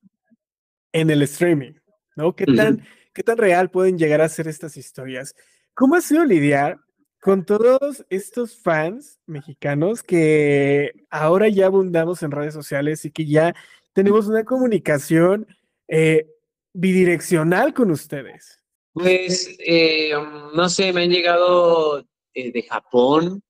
en 0.91 1.09
el 1.09 1.21
streaming, 1.23 1.73
¿no? 2.15 2.35
¿Qué 2.35 2.45
tan, 2.45 2.83
¿Qué 3.13 3.23
tan 3.23 3.37
real 3.37 3.71
pueden 3.71 3.97
llegar 3.97 4.21
a 4.21 4.29
ser 4.29 4.47
estas 4.47 4.77
historias? 4.77 5.33
¿Cómo 5.73 5.95
ha 5.95 6.01
sido 6.01 6.23
lidiar 6.25 6.77
con 7.19 7.45
todos 7.45 8.05
estos 8.09 8.61
fans 8.61 9.19
mexicanos 9.25 10.03
que 10.03 10.91
ahora 11.09 11.49
ya 11.49 11.65
abundamos 11.65 12.21
en 12.21 12.31
redes 12.31 12.53
sociales 12.53 13.05
y 13.05 13.11
que 13.11 13.25
ya 13.25 13.55
tenemos 13.93 14.27
una 14.27 14.43
comunicación 14.43 15.47
eh, 15.87 16.25
bidireccional 16.73 17.73
con 17.73 17.91
ustedes? 17.91 18.61
Pues, 18.93 19.55
eh, 19.59 20.13
no 20.53 20.69
sé, 20.69 20.93
me 20.93 21.03
han 21.03 21.09
llegado 21.09 22.05
eh, 22.33 22.51
de 22.51 22.63
Japón 22.63 23.41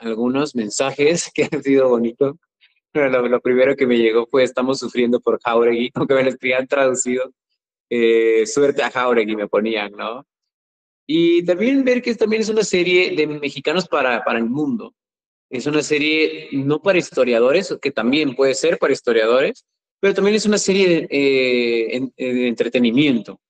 algunos 0.00 0.54
mensajes 0.54 1.30
que 1.34 1.48
han 1.50 1.62
sido 1.62 1.88
bonitos. 1.88 2.36
Lo, 2.92 3.40
primero 3.40 3.74
que 3.74 3.86
me 3.86 3.96
llegó 3.96 4.26
fue, 4.26 4.42
estamos 4.42 4.78
sufriendo 4.78 5.18
por 5.20 5.40
Jauregui, 5.40 5.90
aunque 5.94 6.14
me 6.14 6.24
lo 6.24 6.30
habían 6.30 6.66
traducido. 6.66 7.32
suerte 8.46 8.82
a 8.82 8.90
Jauregui 8.90 9.36
me 9.36 9.48
ponían, 9.48 9.92
¿no? 9.92 10.26
Y 11.06 11.44
también 11.44 11.84
ver 11.84 12.02
que 12.02 12.14
también 12.14 12.42
es 12.42 12.48
una 12.48 12.62
serie 12.62 13.14
de 13.16 13.26
mexicanos 13.26 13.88
para, 13.88 14.22
para 14.24 14.38
el 14.38 14.44
mundo. 14.44 14.94
Es 15.50 15.66
una 15.66 15.82
serie 15.82 16.48
no 16.52 16.80
para 16.80 16.98
historiadores, 16.98 17.76
que 17.80 17.90
también 17.90 18.34
puede 18.34 18.54
ser 18.54 18.78
para 18.78 18.92
historiadores, 18.92 19.66
pero 20.02 20.14
también 20.14 20.34
es 20.34 20.46
una 20.46 20.58
serie 20.58 20.88
de, 20.88 22.10
eh, 22.16 22.48
entretenimiento, 22.48 23.40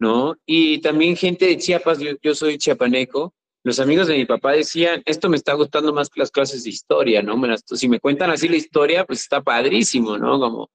¿no? 0.00 0.34
Y 0.44 0.80
también 0.80 1.16
gente 1.16 1.46
de 1.46 1.56
Chiapas, 1.56 2.00
yo, 2.20 2.34
soy 2.34 2.58
chiapaneco, 2.58 3.32
los 3.62 3.78
amigos 3.78 4.08
de 4.08 4.16
mi 4.16 4.24
papá 4.24 4.50
decían, 4.50 5.02
esto 5.06 5.28
me 5.28 5.36
está 5.36 5.54
gustando 5.54 5.92
más 5.92 6.10
que 6.10 6.18
las 6.18 6.32
clases 6.32 6.64
de 6.64 6.70
historia, 6.70 7.22
¿no? 7.22 7.40
si 7.64 7.88
me 7.88 8.00
cuentan 8.00 8.32
así 8.32 8.48
la 8.48 8.56
historia, 8.56 9.04
pues 9.04 9.20
está 9.20 9.40
padrísimo, 9.40 10.18
¿no? 10.18 10.40
Como 10.40 10.70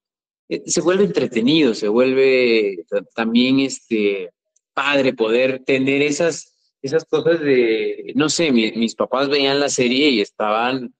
eh, 0.47 0.63
se 0.67 0.79
vuelve 0.79 1.03
entretenido, 1.03 1.73
se 1.73 1.89
vuelve 1.89 2.85
también 3.13 3.59
este, 3.59 4.31
padre 4.73 5.11
poder 5.11 5.63
tener 5.65 6.01
esas, 6.01 6.77
esas 6.81 7.03
cosas 7.03 7.41
de, 7.41 8.13
no 8.15 8.29
sé, 8.29 8.53
mis 8.53 8.95
papás 8.95 9.27
veían 9.27 9.59
la 9.59 9.67
serie 9.67 10.11
y 10.11 10.21
estaban 10.21 10.93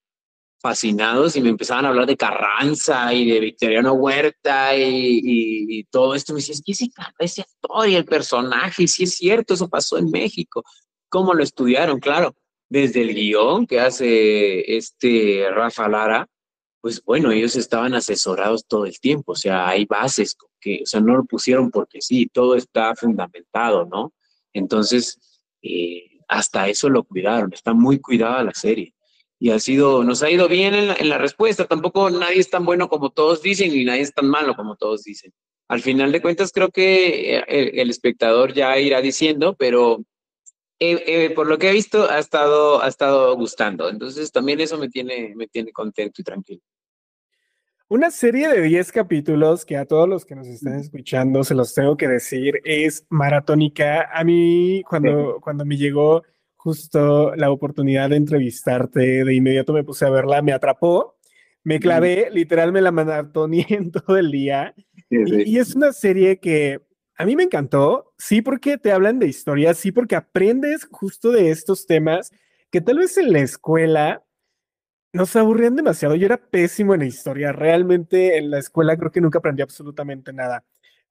fascinados 0.60 1.36
y 1.36 1.42
me 1.42 1.50
empezaban 1.50 1.86
a 1.86 1.90
hablar 1.90 2.06
de 2.06 2.18
Carranza 2.18 3.14
y 3.14 3.30
de 3.30 3.40
Victoriano 3.40 3.94
Huerta 3.94 4.76
y, 4.76 5.84
todo 5.92 6.16
esto. 6.16 6.34
Me 6.34 6.40
decía, 6.40 6.56
es 6.56 6.64
que 6.64 6.72
ese, 7.20 7.42
actor 7.42 7.88
y 7.88 7.96
el 7.96 8.06
personaje, 8.06 8.84
y 8.84 8.88
sí 8.88 9.04
es 9.04 9.16
cierto, 9.16 9.54
eso 9.54 9.70
pasó 9.70 9.98
en 9.98 10.10
México. 10.10 10.64
¿Cómo 11.10 11.34
lo 11.34 11.44
estudiaron? 11.44 12.00
Claro, 12.00 12.36
desde 12.70 13.02
el 13.02 13.14
guion 13.14 13.68
que 13.68 13.80
hace 13.80 14.76
este 14.76 15.48
Rafa 15.52 15.88
Lara, 15.88 16.28
pues 16.82 17.04
bueno, 17.04 17.32
ellos 17.32 17.56
estaban 17.56 17.94
asesorados 17.94 18.66
todo 18.68 18.86
el 18.86 19.00
tiempo, 19.00 19.34
o 19.34 19.36
sea, 19.36 19.68
hay 19.68 19.86
bases 19.86 20.36
que, 20.60 20.82
o 20.84 20.86
sea, 20.86 21.00
no 21.00 21.16
lo 21.18 21.26
pusieron 21.26 21.72
porque 21.72 22.02
sí, 22.02 22.28
todo 22.32 22.56
está 22.56 22.96
fundamentado, 22.96 23.86
¿no? 23.86 24.14
Entonces, 24.54 25.42
eh, 25.62 26.20
hasta 26.28 26.68
eso 26.68 26.90
lo 26.90 27.04
cuidaron, 27.04 27.54
está 27.54 27.74
muy 27.74 28.00
cuidada 28.00 28.44
la 28.44 28.54
serie. 28.54 28.95
Y 29.40 29.52
ha 29.52 29.60
sido, 29.60 30.04
nos 30.04 30.24
ha 30.24 30.30
ido 30.30 30.48
bien 30.48 30.74
en 30.74 31.10
la, 31.10 31.18
respuesta, 31.18 31.66
tampoco 31.66 32.10
nadie 32.10 32.40
es 32.40 32.50
tan 32.50 32.66
bueno 32.66 32.88
como 32.88 33.10
todos 33.10 33.42
dicen 33.42 33.74
y 33.74 33.84
nadie 33.84 34.02
es 34.02 34.14
tan 34.14 34.28
malo 34.28 34.56
como 34.56 34.76
todos 34.76 35.04
dicen. 35.04 35.34
Al 35.68 35.82
final 35.82 36.12
de 36.12 36.22
cuentas, 36.22 36.52
creo 36.54 36.70
que 36.70 37.38
eh, 37.38 37.72
el, 37.82 37.90
espectador 37.90 38.54
ya 38.54 38.80
irá 38.80 39.02
diciendo, 39.02 39.56
pero 39.58 40.04
eh, 40.80 41.32
por 41.36 41.48
lo 41.48 41.58
que 41.58 41.70
he 41.70 41.74
visto, 41.74 42.10
ha 42.10 42.20
estado, 42.20 42.82
ha 42.82 42.88
estado 42.88 43.36
gustando. 43.36 43.90
Entonces, 43.90 44.32
también 44.32 44.62
eso 44.62 44.78
me 44.78 44.90
tiene, 44.90 45.34
me 45.36 45.48
tiene 45.48 45.72
contento 45.72 46.22
y 46.22 46.24
tranquilo. 46.24 46.62
Una 47.88 48.10
serie 48.10 48.48
de 48.50 48.64
10 48.64 48.92
capítulos 48.92 49.64
que 49.64 49.78
a 49.78 49.86
todos 49.86 50.10
los 50.10 50.26
que 50.26 50.36
nos 50.36 50.48
están 50.48 50.80
escuchando 50.80 51.44
se 51.44 51.54
los 51.54 51.76
tengo 51.76 51.96
que 51.96 52.08
decir 52.08 52.60
es 52.64 53.06
maratónica. 53.10 54.10
A 54.12 54.24
mí 54.24 54.82
cuando, 54.90 55.40
cuando 55.42 55.66
me 55.66 55.78
llegó 55.78 56.24
justo 56.66 57.36
la 57.36 57.52
oportunidad 57.52 58.10
de 58.10 58.16
entrevistarte, 58.16 59.24
de 59.24 59.36
inmediato 59.36 59.72
me 59.72 59.84
puse 59.84 60.04
a 60.04 60.10
verla, 60.10 60.42
me 60.42 60.52
atrapó, 60.52 61.16
me 61.64 61.80
clavé, 61.80 62.30
literal 62.32 62.72
me 62.72 62.82
la 62.82 62.92
maratoné 62.92 63.68
en 63.70 63.92
todo 63.92 64.18
el 64.18 64.32
día. 64.32 64.74
Y, 65.12 65.52
y, 65.52 65.60
es 65.60 65.76
una 65.76 65.94
serie 65.94 66.40
que 66.40 66.82
a 67.20 67.26
mí 67.26 67.36
me 67.36 67.44
encantó, 67.44 68.16
sí 68.18 68.42
porque 68.42 68.80
te 68.80 68.92
hablan 68.92 69.20
de 69.20 69.28
historia, 69.28 69.76
sí 69.76 69.92
porque 69.92 70.16
aprendes 70.16 70.88
justo 70.90 71.30
de 71.30 71.52
estos 71.52 71.86
temas 71.86 72.32
que 72.72 72.82
tal 72.82 72.98
vez 72.98 73.16
en 73.20 73.32
la 73.32 73.42
escuela 73.42 74.24
nos 75.14 75.36
aburrían 75.36 75.76
demasiado. 75.76 76.16
Yo 76.16 76.26
era 76.26 76.38
pésimo 76.38 76.96
en 76.96 77.02
la 77.02 77.06
historia. 77.06 77.52
Realmente 77.52 78.40
en 78.40 78.50
la 78.50 78.58
escuela 78.58 78.98
creo 78.98 79.12
que 79.12 79.22
nunca 79.22 79.38
aprendí 79.38 79.62
absolutamente 79.62 80.34
nada. 80.34 80.66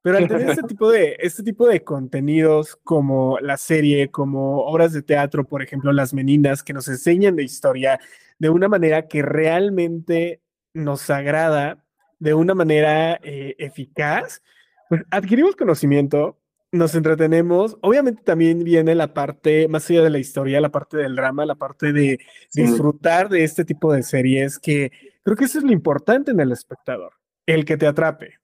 Pero 0.05 0.19
al 0.19 0.29
tener 0.29 0.51
este 0.51 0.63
tipo 0.65 0.91
de, 0.91 1.17
este 1.19 1.43
tipo 1.43 1.67
de 1.67 1.83
contenidos 1.83 2.77
como 2.85 3.39
la 3.41 3.57
serie, 3.57 4.11
como 4.11 4.59
obras 4.59 4.93
de 4.93 5.03
teatro, 5.03 5.49
por 5.49 5.63
ejemplo, 5.63 5.93
Las 5.93 6.13
Meninas, 6.13 6.63
que 6.63 6.75
nos 6.75 6.87
enseñan 6.89 7.37
de 7.37 7.43
historia 7.43 7.99
de 8.39 8.51
una 8.51 8.69
manera 8.69 9.09
que 9.09 9.23
realmente 9.23 10.43
nos 10.75 11.09
agrada, 11.09 11.83
de 12.19 12.35
una 12.35 12.55
manera 12.55 13.19
eh, 13.23 13.55
eficaz, 13.59 14.43
pues 14.91 15.03
adquirimos 15.11 15.57
conocimiento, 15.57 16.39
nos 16.71 16.95
entretenemos. 16.95 17.79
Obviamente 17.81 18.23
también 18.25 18.63
viene 18.63 18.95
la 18.95 19.15
parte, 19.15 19.69
más 19.69 19.89
allá 19.89 20.03
de 20.03 20.11
la 20.11 20.19
historia, 20.19 20.61
la 20.61 20.71
parte 20.71 20.99
del 20.99 21.17
drama, 21.17 21.47
la 21.47 21.55
parte 21.55 21.95
de 21.95 22.19
disfrutar 22.53 23.31
de 23.31 23.43
este 23.43 23.65
tipo 23.65 23.91
de 23.91 24.03
series, 24.03 24.59
que 24.59 24.93
creo 25.23 25.35
que 25.35 25.47
eso 25.47 25.59
es 25.59 25.65
lo 25.65 25.73
importante 25.73 26.33
en 26.33 26.41
el 26.41 26.53
espectador, 26.53 27.15
el 27.47 27.65
que 27.65 27.79
te 27.79 27.87
atrape. 27.87 28.35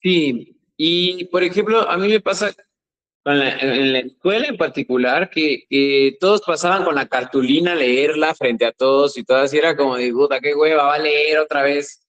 Sí, 0.00 0.61
y 0.76 1.24
por 1.26 1.42
ejemplo, 1.42 1.88
a 1.88 1.96
mí 1.96 2.08
me 2.08 2.20
pasa 2.20 2.52
en 3.24 3.92
la, 3.92 3.98
escuela 4.00 4.46
en 4.48 4.56
particular 4.56 5.30
que, 5.30 6.16
todos 6.20 6.42
pasaban 6.42 6.84
con 6.84 6.94
la 6.94 7.06
cartulina 7.06 7.72
a 7.72 7.76
leerla 7.76 8.34
frente 8.34 8.64
a 8.64 8.72
todos 8.72 9.16
y 9.16 9.24
todas, 9.24 9.52
y 9.54 9.58
era 9.58 9.76
como 9.76 9.96
de 9.96 10.12
puta, 10.12 10.40
qué 10.40 10.54
hueva, 10.54 10.84
va 10.84 10.94
a 10.94 10.98
leer 10.98 11.38
otra 11.38 11.62
vez. 11.62 12.06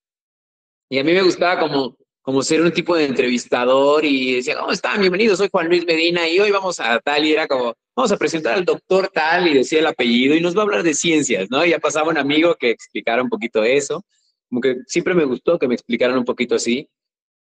Y 0.90 1.00
a 1.00 1.04
mí 1.04 1.14
me 1.14 1.22
gustaba 1.22 1.60
como 1.60 1.98
como 2.24 2.42
ser 2.42 2.62
un 2.62 2.72
tipo 2.72 2.96
de 2.96 3.04
entrevistador 3.04 4.06
y 4.06 4.36
decía, 4.36 4.58
¿cómo 4.58 4.72
están? 4.72 5.02
Bienvenidos, 5.02 5.40
soy 5.40 5.50
Juan 5.52 5.68
Luis 5.68 5.86
Medina 5.86 6.28
y 6.28 6.40
hoy 6.40 6.52
vamos 6.52 6.80
a 6.80 6.98
tal, 7.02 7.26
y 7.26 7.34
era 7.34 7.48
como, 7.48 7.76
vamos 7.94 8.14
a 8.14 8.18
presentar 8.18 8.54
al 8.54 8.64
doctor 8.64 9.10
tal 9.14 9.46
y 9.50 9.56
decía 9.56 9.80
el 9.80 9.88
apellido 9.88 10.34
y 10.34 10.40
nos 10.40 10.56
va 10.56 10.62
a 10.62 10.64
hablar 10.64 10.84
de 10.84 10.94
ciencias, 10.94 11.52
¿no? 11.52 11.66
Y 11.66 11.72
ya 11.72 11.80
pasaba 11.80 12.10
un 12.10 12.18
amigo 12.18 12.56
que 12.56 12.70
explicara 12.70 13.22
un 13.22 13.28
poquito 13.28 13.62
eso, 13.66 14.06
como 14.48 14.62
que 14.62 14.78
siempre 14.88 15.14
me 15.14 15.26
gustó 15.26 15.60
que 15.60 15.68
me 15.68 15.74
explicaran 15.74 16.18
un 16.18 16.24
poquito 16.24 16.56
así. 16.56 16.88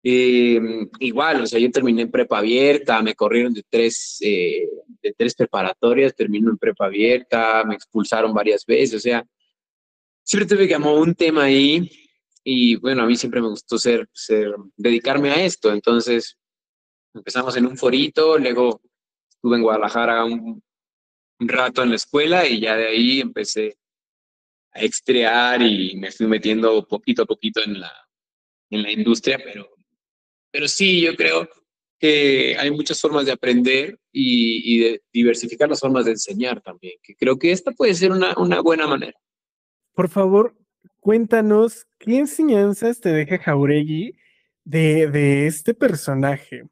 Igual, 0.02 1.42
o 1.42 1.46
sea, 1.46 1.60
yo 1.60 1.70
terminé 1.70 2.02
en 2.02 2.10
prepa 2.10 2.38
abierta, 2.38 3.02
me 3.02 3.14
corrieron 3.14 3.54
de 3.54 3.62
tres, 3.68 4.18
eh, 4.20 4.68
de 5.00 5.12
tres 5.12 5.34
preparatorias, 5.34 6.14
terminé 6.14 6.48
en 6.50 6.58
prepa 6.58 6.86
abierta, 6.86 7.64
me 7.64 7.74
expulsaron 7.74 8.34
varias 8.34 8.66
veces, 8.66 8.96
o 8.96 9.00
sea, 9.00 9.24
siempre 10.24 10.56
tuve 10.56 10.72
como 10.72 10.94
un 10.94 11.14
tema 11.14 11.44
ahí 11.44 11.90
y 12.44 12.76
bueno, 12.76 13.02
a 13.02 13.06
mí 13.06 13.16
siempre 13.16 13.40
me 13.40 13.48
gustó 13.48 13.78
ser, 13.78 14.08
ser, 14.12 14.54
dedicarme 14.76 15.30
a 15.30 15.44
esto. 15.44 15.72
Entonces, 15.72 16.36
empezamos 17.14 17.56
en 17.56 17.66
un 17.66 17.76
forito, 17.76 18.38
luego 18.38 18.80
estuve 19.28 19.56
en 19.56 19.62
Guadalajara 19.62 20.24
un, 20.24 20.62
rato 21.44 21.82
en 21.82 21.90
la 21.90 21.96
escuela 21.96 22.46
y 22.46 22.60
ya 22.60 22.76
de 22.76 22.86
ahí 22.86 23.20
empecé 23.20 23.76
a 24.72 24.80
extrear 24.80 25.60
y 25.60 25.96
me 25.96 26.12
fui 26.12 26.28
metiendo 26.28 26.86
poquito 26.86 27.22
a 27.22 27.26
poquito 27.26 27.60
en 27.64 27.80
la, 27.80 27.92
en 28.70 28.82
la 28.82 28.92
industria, 28.92 29.40
pero, 29.42 29.71
pero 30.52 30.68
sí, 30.68 31.00
yo 31.00 31.16
creo 31.16 31.48
que 31.98 32.56
hay 32.58 32.70
muchas 32.70 33.00
formas 33.00 33.26
de 33.26 33.32
aprender 33.32 33.98
y, 34.12 34.74
y, 34.74 34.78
de 34.80 35.02
diversificar 35.12 35.68
las 35.68 35.80
formas 35.80 36.04
de 36.04 36.12
enseñar 36.12 36.60
también, 36.60 36.94
que 37.02 37.14
creo 37.16 37.38
que 37.38 37.52
esta 37.52 37.72
puede 37.72 37.94
ser 37.94 38.10
una, 38.12 38.34
una 38.36 38.60
buena 38.60 38.86
manera. 38.86 39.18
Por 39.94 40.08
favor, 40.08 40.54
cuéntanos 41.00 41.86
qué 41.98 42.18
enseñanzas 42.18 43.00
te 43.00 43.10
deja 43.10 43.38
Jauregui 43.38 44.16
de, 44.64 45.08
de 45.08 45.46
este 45.46 45.74
personaje. 45.74 46.64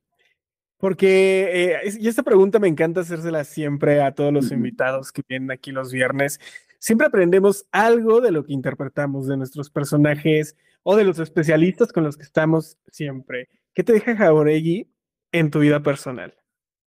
Porque, 0.79 1.75
eh, 1.85 1.95
y 2.01 2.09
esta 2.09 2.23
pregunta 2.23 2.59
me 2.59 2.69
encanta 2.69 3.03
hacérsela 3.03 3.45
siempre 3.45 4.03
a 4.03 4.15
todos 4.15 4.33
los 4.33 4.51
invitados 4.51 5.13
que 5.13 5.23
vienen 5.29 5.51
aquí 5.51 5.73
los 5.73 5.93
viernes. 5.93 6.41
Siempre 6.79 7.07
aprendemos 7.07 7.67
algo 7.71 8.23
de 8.23 8.33
lo 8.33 8.45
que 8.45 8.55
interpretamos 8.55 9.29
de 9.29 9.37
nuestros 9.37 9.69
personajes 9.69 10.57
o 10.83 10.97
de 10.97 11.05
los 11.05 11.19
especialistas 11.19 11.93
con 11.93 12.05
los 12.05 12.17
que 12.17 12.23
estamos 12.23 12.79
siempre. 12.91 13.49
¿Qué 13.81 13.85
te 13.85 13.93
deja 13.95 14.15
Jauregui 14.15 14.87
en 15.33 15.51
tu 15.51 15.61
vida 15.61 15.83
personal? 15.83 16.37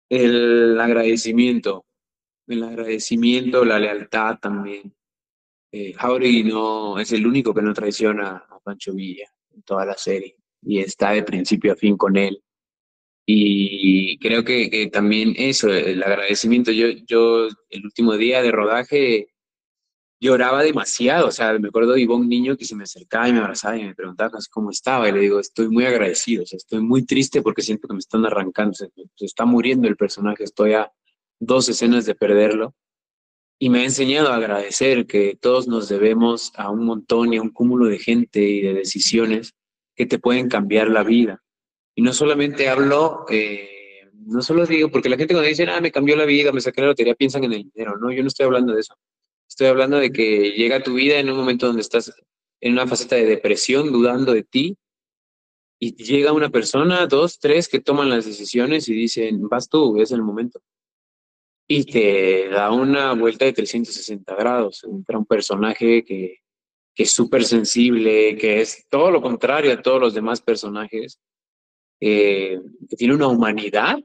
El 0.08 0.80
agradecimiento, 0.80 1.84
el 2.46 2.62
agradecimiento, 2.62 3.64
la 3.64 3.80
lealtad 3.80 4.38
también. 4.38 4.94
Eh, 5.72 5.94
Jauregui 5.94 6.44
no 6.44 7.00
es 7.00 7.10
el 7.10 7.26
único 7.26 7.52
que 7.52 7.62
no 7.62 7.74
traiciona 7.74 8.36
a 8.36 8.60
Pancho 8.60 8.94
Villa 8.94 9.28
en 9.52 9.62
toda 9.62 9.84
la 9.84 9.94
serie 9.94 10.36
y 10.62 10.78
está 10.78 11.10
de 11.10 11.24
principio 11.24 11.72
a 11.72 11.74
fin 11.74 11.96
con 11.96 12.16
él. 12.16 12.40
Y 13.26 14.16
creo 14.18 14.44
que, 14.44 14.88
también 14.92 15.34
eso, 15.36 15.68
el 15.72 16.00
agradecimiento. 16.04 16.70
Yo, 16.70 16.86
yo 17.04 17.48
el 17.68 17.84
último 17.84 18.16
día 18.16 18.42
de 18.42 18.52
rodaje 18.52 19.34
lloraba 20.18 20.62
demasiado, 20.62 21.28
o 21.28 21.30
sea, 21.30 21.58
me 21.58 21.68
acuerdo 21.68 21.92
de 21.92 22.00
Ivonne 22.00 22.26
Niño 22.26 22.56
que 22.56 22.64
se 22.64 22.74
me 22.74 22.84
acercaba 22.84 23.28
y 23.28 23.32
me 23.32 23.40
abrazaba 23.40 23.76
y 23.76 23.84
me 23.84 23.94
preguntaba 23.94 24.38
cómo 24.50 24.70
estaba 24.70 25.08
y 25.08 25.12
le 25.12 25.20
digo, 25.20 25.40
estoy 25.40 25.68
muy 25.68 25.84
agradecido, 25.84 26.42
o 26.42 26.46
sea, 26.46 26.56
estoy 26.56 26.80
muy 26.80 27.04
triste 27.04 27.42
porque 27.42 27.62
siento 27.62 27.86
que 27.86 27.94
me 27.94 27.98
están 27.98 28.24
arrancando, 28.24 28.74
se, 28.74 28.90
está 29.18 29.44
muriendo 29.44 29.88
el 29.88 29.96
personaje, 29.96 30.44
estoy 30.44 30.72
a 30.72 30.90
dos 31.38 31.68
escenas 31.68 32.06
de 32.06 32.14
perderlo 32.14 32.74
y 33.58 33.68
me 33.70 33.80
ha 33.80 33.84
enseñado 33.84 34.28
a 34.28 34.36
agradecer 34.36 35.06
que 35.06 35.36
todos 35.40 35.68
nos 35.68 35.88
debemos 35.88 36.52
a 36.56 36.70
un 36.70 36.84
montón 36.84 37.32
y 37.32 37.38
a 37.38 37.42
un 37.42 37.50
cúmulo 37.50 37.86
de 37.86 37.98
gente 37.98 38.40
y 38.40 38.62
de 38.62 38.74
decisiones 38.74 39.54
que 39.94 40.06
te 40.06 40.18
pueden 40.18 40.48
cambiar 40.48 40.88
la 40.88 41.02
vida. 41.02 41.42
Y 41.94 42.02
no 42.02 42.12
solamente 42.12 42.68
hablo, 42.68 43.24
eh, 43.30 44.10
no 44.26 44.42
solo 44.42 44.66
digo, 44.66 44.90
porque 44.90 45.08
la 45.08 45.16
gente 45.16 45.32
cuando 45.32 45.48
dice, 45.48 45.64
ah, 45.64 45.80
me 45.80 45.90
cambió 45.90 46.16
la 46.16 46.26
vida, 46.26 46.52
me 46.52 46.60
saqué 46.60 46.82
la 46.82 46.88
lotería, 46.88 47.14
piensan 47.14 47.44
en 47.44 47.54
el 47.54 47.70
dinero. 47.72 47.96
No, 47.98 48.12
yo 48.12 48.20
no 48.22 48.28
estoy 48.28 48.44
hablando 48.44 48.74
de 48.74 48.80
eso. 48.80 48.94
Estoy 49.48 49.68
hablando 49.68 49.98
de 49.98 50.10
que 50.10 50.52
llega 50.52 50.76
a 50.76 50.82
tu 50.82 50.94
vida 50.94 51.18
en 51.18 51.30
un 51.30 51.36
momento 51.36 51.66
donde 51.66 51.82
estás 51.82 52.12
en 52.60 52.72
una 52.72 52.86
faceta 52.86 53.16
de 53.16 53.26
depresión, 53.26 53.92
dudando 53.92 54.32
de 54.32 54.42
ti, 54.42 54.76
y 55.78 55.94
llega 55.94 56.32
una 56.32 56.50
persona, 56.50 57.06
dos, 57.06 57.38
tres, 57.38 57.68
que 57.68 57.80
toman 57.80 58.08
las 58.08 58.24
decisiones 58.24 58.88
y 58.88 58.94
dicen, 58.94 59.48
vas 59.48 59.68
tú, 59.68 60.00
es 60.00 60.10
el 60.10 60.22
momento 60.22 60.60
y 61.68 61.84
te 61.84 62.48
da 62.48 62.70
una 62.70 63.12
vuelta 63.14 63.44
de 63.44 63.52
360 63.52 64.34
grados. 64.34 64.84
Entra 64.84 65.18
un 65.18 65.26
personaje 65.26 66.04
que, 66.04 66.40
es 66.94 67.10
súper 67.10 67.44
sensible, 67.44 68.36
que 68.36 68.62
es 68.62 68.86
todo 68.88 69.10
lo 69.10 69.20
contrario 69.20 69.72
a 69.72 69.82
todos 69.82 70.00
los 70.00 70.14
demás 70.14 70.40
personajes, 70.40 71.20
eh, 72.00 72.58
que 72.88 72.96
tiene 72.96 73.14
una 73.14 73.28
humanidad 73.28 73.98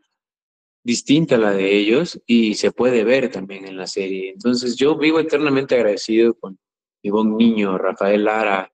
distinta 0.83 1.37
la 1.37 1.51
de 1.51 1.75
ellos 1.75 2.19
y 2.25 2.55
se 2.55 2.71
puede 2.71 3.03
ver 3.03 3.29
también 3.29 3.65
en 3.67 3.77
la 3.77 3.87
serie. 3.87 4.31
Entonces 4.31 4.75
yo 4.75 4.97
vivo 4.97 5.19
eternamente 5.19 5.75
agradecido 5.75 6.33
con 6.35 6.57
buen 7.03 7.37
Niño, 7.37 7.77
Rafael 7.77 8.23
Lara, 8.23 8.71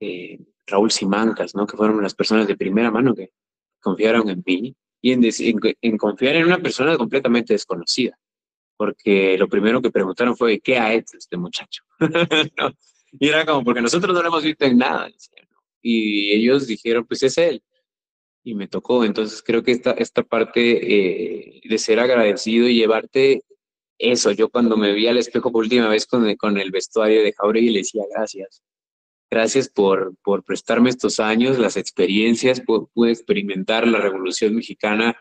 eh, 0.00 0.38
Raúl 0.66 0.90
Simancas, 0.90 1.54
¿no? 1.54 1.66
que 1.66 1.76
fueron 1.76 2.02
las 2.02 2.14
personas 2.14 2.46
de 2.46 2.56
primera 2.56 2.90
mano 2.90 3.14
que 3.14 3.30
confiaron 3.80 4.28
en 4.28 4.42
mí 4.44 4.76
y 5.00 5.12
en, 5.12 5.98
confiar 5.98 6.36
en 6.36 6.46
una 6.46 6.58
persona 6.58 6.96
completamente 6.96 7.54
desconocida, 7.54 8.16
porque 8.76 9.36
lo 9.36 9.48
primero 9.48 9.82
que 9.82 9.90
preguntaron 9.90 10.36
fue, 10.36 10.60
¿qué 10.60 10.78
ha 10.78 10.94
hecho 10.94 11.16
este 11.16 11.36
muchacho? 11.36 11.82
Y 13.18 13.28
era 13.28 13.44
como, 13.44 13.62
porque 13.62 13.82
nosotros 13.82 14.14
no 14.14 14.22
lo 14.22 14.28
hemos 14.28 14.42
visto 14.42 14.64
en 14.64 14.78
nada. 14.78 15.10
Y 15.82 16.32
ellos 16.32 16.66
dijeron, 16.66 17.04
pues 17.06 17.22
es 17.22 17.36
él. 17.36 17.62
Y 18.44 18.54
me 18.54 18.68
tocó. 18.68 19.04
Entonces 19.04 19.42
creo 19.42 19.62
que 19.62 19.72
esta, 19.72 19.92
esta 19.92 20.22
parte 20.22 20.60
eh, 20.60 21.60
de 21.64 21.78
ser 21.78 22.00
agradecido 22.00 22.68
y 22.68 22.76
llevarte 22.76 23.42
eso, 23.98 24.32
yo 24.32 24.48
cuando 24.48 24.76
me 24.76 24.92
vi 24.92 25.06
al 25.06 25.18
espejo 25.18 25.52
por 25.52 25.62
última 25.62 25.88
vez 25.88 26.06
con, 26.06 26.34
con 26.36 26.58
el 26.58 26.70
vestuario 26.72 27.22
de 27.22 27.32
Jauregui 27.32 27.70
le 27.70 27.78
decía 27.80 28.02
gracias 28.12 28.62
Gracias 29.32 29.70
por, 29.70 30.14
por 30.22 30.44
prestarme 30.44 30.90
estos 30.90 31.18
años, 31.18 31.58
las 31.58 31.78
experiencias, 31.78 32.60
pude 32.60 33.12
experimentar 33.12 33.88
la 33.88 33.98
Revolución 33.98 34.54
Mexicana 34.54 35.16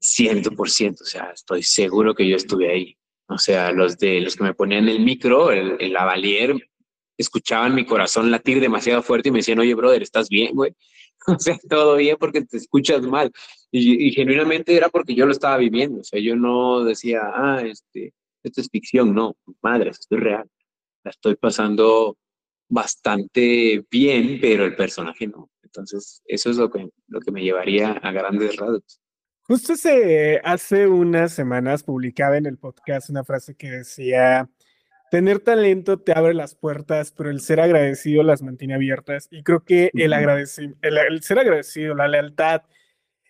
100%, 0.00 1.02
o 1.02 1.04
sea, 1.04 1.30
estoy 1.34 1.62
seguro 1.62 2.14
que 2.14 2.26
yo 2.26 2.36
estuve 2.36 2.70
ahí. 2.70 2.96
O 3.28 3.36
sea, 3.36 3.72
los 3.72 3.98
de 3.98 4.22
los 4.22 4.36
que 4.36 4.44
me 4.44 4.54
ponían 4.54 4.88
el 4.88 5.00
micro, 5.00 5.52
el, 5.52 5.76
el 5.80 5.92
lavalier, 5.92 6.69
escuchaban 7.20 7.74
mi 7.74 7.84
corazón 7.84 8.30
latir 8.30 8.60
demasiado 8.60 9.02
fuerte 9.02 9.28
y 9.28 9.32
me 9.32 9.38
decían, 9.38 9.58
oye, 9.58 9.74
brother, 9.74 10.02
¿estás 10.02 10.28
bien, 10.28 10.54
güey? 10.54 10.74
O 11.26 11.38
sea, 11.38 11.58
todo 11.68 11.96
bien 11.96 12.16
porque 12.18 12.40
te 12.42 12.56
escuchas 12.56 13.02
mal. 13.02 13.30
Y, 13.70 14.10
genuinamente 14.12 14.74
era 14.74 14.88
porque 14.88 15.14
yo 15.14 15.26
lo 15.26 15.32
estaba 15.32 15.58
viviendo. 15.58 16.00
O 16.00 16.04
sea, 16.04 16.18
yo 16.18 16.34
no 16.34 16.82
decía, 16.82 17.20
ah, 17.22 17.62
este, 17.62 18.14
esto 18.42 18.62
es 18.62 18.70
ficción. 18.70 19.14
No, 19.14 19.36
madre, 19.60 19.90
esto 19.90 20.16
es 20.16 20.22
real. 20.22 20.48
La 21.04 21.10
estoy 21.10 21.36
pasando 21.36 22.16
bastante 22.70 23.84
bien, 23.90 24.38
pero 24.40 24.64
el 24.64 24.74
personaje 24.76 25.26
no. 25.26 25.50
Entonces, 25.62 26.22
eso 26.24 26.50
es 26.50 26.56
lo 26.56 26.70
que, 26.70 26.88
lo 27.08 27.20
que 27.20 27.32
me 27.32 27.42
llevaría 27.42 27.92
a 27.92 28.12
grandes 28.12 28.56
rasgos. 28.56 28.98
Justo 29.42 29.74
hace, 29.74 30.40
hace 30.42 30.86
unas 30.86 31.32
semanas 31.32 31.82
publicaba 31.82 32.38
en 32.38 32.46
el 32.46 32.56
podcast 32.56 33.10
una 33.10 33.24
frase 33.24 33.54
que 33.56 33.70
decía, 33.70 34.48
tener 35.10 35.40
talento 35.40 35.98
te 35.98 36.12
abre 36.12 36.34
las 36.34 36.54
puertas, 36.54 37.12
pero 37.12 37.30
el 37.30 37.40
ser 37.40 37.60
agradecido 37.60 38.22
las 38.22 38.42
mantiene 38.42 38.74
abiertas. 38.74 39.28
Y 39.30 39.42
creo 39.42 39.64
que 39.64 39.90
el, 39.94 40.12
el, 40.12 41.22
ser 41.22 41.38
agradecido, 41.38 41.94
la 41.94 42.08
lealtad, 42.08 42.62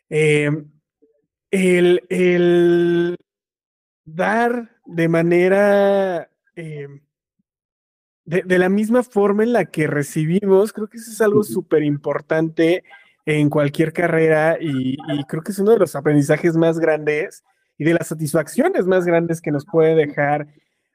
em, 0.09 0.71
el, 1.51 2.03
el, 2.09 3.17
dar 4.05 4.77
de 4.87 5.09
manera... 5.09 6.31
Eh, 6.57 6.89
de, 8.31 8.59
la 8.59 8.69
misma 8.69 9.03
forma 9.03 9.43
en 9.43 9.53
la 9.53 9.65
que 9.65 9.89
recibimos, 9.89 10.73
creo 10.73 10.89
que 10.89 10.99
eso 10.99 11.11
es 11.11 11.21
algo 11.21 11.43
súper 11.43 11.83
importante 11.83 12.85
en 13.27 13.51
cualquier 13.51 13.93
carrera 13.93 14.57
y, 14.61 14.97
creo 15.27 15.43
que 15.43 15.51
es 15.51 15.59
uno 15.59 15.73
de 15.73 15.81
los 15.81 15.97
aprendizajes 15.97 16.57
más 16.57 16.79
grandes 16.79 17.43
y 17.77 17.85
de 17.85 17.95
las 17.95 18.07
satisfacciones 18.07 18.87
más 18.87 19.05
grandes 19.05 19.41
que 19.41 19.51
nos 19.51 19.67
puede 19.67 19.97
dejar 19.97 20.47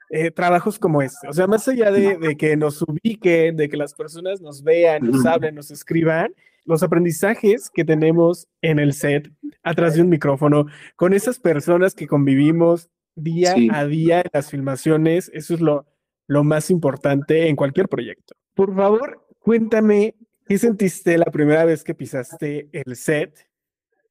eh, 0.09 0.31
trabajos 0.31 0.77
como 0.79 1.01
este. 1.01 1.27
O 1.27 1.33
sea, 1.33 1.47
más 1.47 1.67
allá 1.67 1.91
de, 1.91 2.35
que 2.37 2.55
nos 2.55 2.81
ubiquen, 2.81 3.55
de 3.57 3.69
que 3.69 3.77
las 3.77 3.93
personas 3.93 4.41
nos 4.41 4.63
vean, 4.63 5.05
nos 5.05 5.25
hablen, 5.25 5.55
nos 5.55 5.71
escriban, 5.71 6.33
los 6.65 6.83
aprendizajes 6.83 7.69
que 7.69 7.85
tenemos 7.85 8.47
en 8.61 8.79
el 8.79 8.93
set, 8.93 9.31
atrás 9.63 9.95
de 9.95 10.01
un 10.01 10.09
micrófono, 10.09 10.65
con 10.95 11.13
esas 11.13 11.39
personas 11.39 11.93
que 11.93 12.07
convivimos 12.07 12.89
día 13.15 13.55
a 13.71 13.85
día 13.85 14.21
en 14.21 14.29
las 14.33 14.51
filmaciones, 14.51 15.31
eso 15.33 15.53
es 15.53 15.61
lo, 15.61 15.85
lo 16.27 16.43
más 16.43 16.69
importante 16.69 17.47
en 17.47 17.55
cualquier 17.55 17.87
proyecto. 17.87 18.35
Por 18.53 18.75
favor, 18.75 19.25
cuéntame, 19.39 20.15
¿qué 20.47 20.57
sentiste 20.57 21.17
la 21.17 21.25
primera 21.25 21.65
vez 21.65 21.83
que 21.83 21.95
pisaste 21.95 22.69
el 22.71 22.95
set 22.95 23.47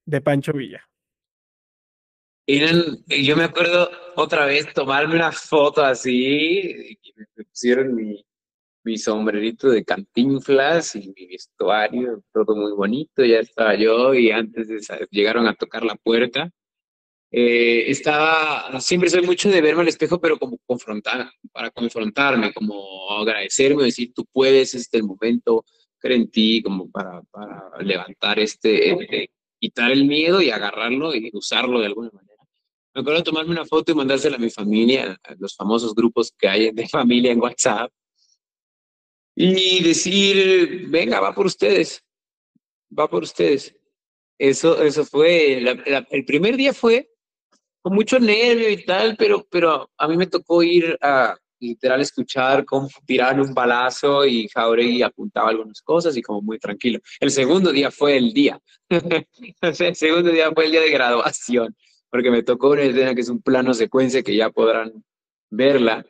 de 0.07 0.21
Pancho 0.21 0.53
Villa? 0.53 0.83
Yo 2.47 3.37
me 3.37 3.45
acuerdo 3.45 3.91
otra 4.17 4.47
vez 4.47 4.73
tomarme 4.75 5.17
una 5.17 5.33
foto 5.33 5.83
así, 5.83 6.97
y 7.03 7.13
me 7.17 7.45
pusieron 7.45 7.95
mi, 7.95 8.25
sombrerito 8.99 9.71
de 9.71 9.85
cantinflas 9.85 10.95
y 10.97 11.13
mi 11.17 11.27
vestuario, 11.27 12.23
todo 12.33 12.55
muy 12.55 12.73
bonito, 12.73 13.25
ya 13.25 13.39
estaba 13.39 13.75
yo 13.75 14.15
y 14.15 14.31
antes 14.31 14.69
de, 14.69 15.07
llegaron 15.11 15.47
a 15.47 15.55
tocar 15.55 15.85
la 15.85 15.95
puerta 15.97 16.51
eh, 17.37 17.91
estaba, 17.91 18.81
siempre 18.81 19.11
soy 19.11 19.23
mucho 19.23 19.51
de 19.51 19.61
verme 19.61 19.83
al 19.83 19.89
espejo, 19.89 20.21
pero 20.21 20.39
como 20.39 20.57
confrontar, 20.65 21.29
para 21.51 21.69
confrontarme, 21.73 22.53
como 22.55 23.11
agradecerme, 23.11 23.83
decir, 23.83 24.13
tú 24.15 24.25
puedes, 24.31 24.73
este 24.75 24.99
el 24.99 25.03
momento, 25.03 25.65
cree 25.99 26.17
en 26.17 26.31
ti, 26.31 26.63
como 26.63 26.89
para, 26.89 27.23
para 27.33 27.73
levantar 27.81 28.39
este, 28.39 28.93
eh, 28.93 29.31
quitar 29.59 29.91
el 29.91 30.05
miedo 30.05 30.41
y 30.41 30.51
agarrarlo 30.51 31.13
y 31.13 31.29
usarlo 31.33 31.81
de 31.81 31.87
alguna 31.87 32.11
manera. 32.13 32.34
Me 32.95 33.01
acuerdo 33.01 33.19
de 33.19 33.25
tomarme 33.25 33.51
una 33.51 33.65
foto 33.65 33.91
y 33.91 33.95
mandársela 33.95 34.37
a 34.37 34.41
mi 34.41 34.51
familia, 34.51 35.19
a 35.25 35.35
los 35.39 35.57
famosos 35.57 35.95
grupos 35.95 36.33
que 36.39 36.49
hay 36.49 36.71
de 36.71 36.89
familia 36.89 37.33
en 37.33 37.41
WhatsApp, 37.41 37.91
y 39.37 39.83
decir, 39.83 40.87
venga, 40.89 41.19
va 41.19 41.35
por 41.35 41.47
ustedes, 41.47 42.05
va 42.97 43.11
por 43.11 43.25
ustedes. 43.25 43.75
Eso, 44.39 44.81
eso 44.83 45.05
fue, 45.05 45.59
el 46.11 46.25
primer 46.25 46.57
día 46.57 46.73
fue 46.73 47.11
con 47.83 47.95
mucho 47.95 48.19
nervio 48.19 48.71
y 48.71 48.85
tal, 48.85 49.17
pero, 49.17 49.47
pero 49.51 49.91
a 49.97 50.09
mí 50.09 50.17
me 50.17 50.27
tocó 50.27 50.63
ir 50.63 50.97
a 51.01 51.37
literal 51.61 52.01
escuchar 52.01 52.65
cómo 52.65 52.89
tiraban 53.07 53.41
un 53.41 53.55
balazo 53.55 54.25
y 54.25 54.49
Jauregui 54.49 55.03
apuntaba 55.03 55.51
algunas 55.51 55.81
cosas 55.83 56.17
y 56.17 56.23
como 56.23 56.43
muy 56.43 56.59
tranquilo. 56.59 57.01
El 57.21 57.31
segundo 57.31 57.73
día 57.73 57.91
fue 57.91 58.17
el 58.17 58.33
día. 58.33 58.61
el 59.61 59.97
segundo 59.97 60.31
día 60.31 60.53
fue 60.53 60.67
el 60.67 60.73
día 60.73 60.81
de 60.81 60.91
graduación, 60.91 61.77
porque 62.15 62.31
me 62.31 62.45
tocó 62.45 62.71
una 62.71 62.83
escena 62.83 63.13
que 63.13 63.23
es 63.23 63.29
un 63.29 63.43
plano 63.43 63.75
secuencia 63.75 64.23
que 64.23 64.37
ya 64.37 64.49
podrán 64.49 65.05
verla 65.51 66.07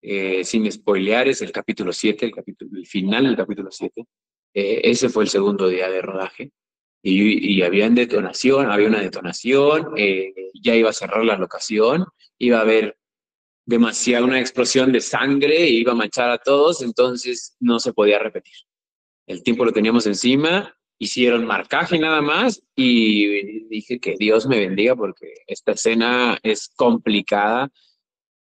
eh, 0.00 0.44
sin 0.44 0.70
spoilear, 0.70 1.26
es 1.26 1.42
el 1.42 1.50
capítulo 1.50 1.92
7, 1.92 2.26
el, 2.26 2.32
el 2.76 2.86
final 2.86 3.24
del 3.24 3.36
capítulo 3.36 3.68
7. 3.68 4.06
Eh, 4.54 4.80
ese 4.84 5.08
fue 5.08 5.24
el 5.24 5.28
segundo 5.28 5.66
día 5.66 5.90
de 5.90 6.00
rodaje 6.00 6.52
y, 7.02 7.60
había 7.62 7.90
detonación, 7.90 8.70
había 8.70 8.86
una 8.86 9.00
detonación, 9.00 9.94
eh, 9.96 10.32
ya 10.62 10.76
iba 10.76 10.90
a 10.90 10.92
cerrar 10.92 11.24
la 11.24 11.36
locación, 11.36 12.04
iba 12.38 12.58
a 12.58 12.62
haber 12.62 12.96
demasiada 13.66 14.24
una 14.24 14.38
explosión 14.38 14.92
de 14.92 15.00
sangre, 15.00 15.68
iba 15.68 15.90
a 15.90 15.96
manchar 15.96 16.30
a 16.30 16.38
todos, 16.38 16.82
entonces 16.82 17.56
no 17.58 17.80
se 17.80 17.92
podía 17.92 18.20
repetir. 18.20 18.54
El 19.26 19.42
tiempo 19.42 19.64
lo 19.64 19.72
teníamos 19.72 20.06
encima, 20.06 20.77
hicieron 20.98 21.46
marcaje 21.46 21.98
nada 21.98 22.20
más 22.20 22.62
y 22.74 23.66
dije 23.68 24.00
que 24.00 24.16
Dios 24.18 24.46
me 24.46 24.58
bendiga 24.58 24.96
porque 24.96 25.32
esta 25.46 25.72
escena 25.72 26.38
es 26.42 26.68
complicada 26.74 27.70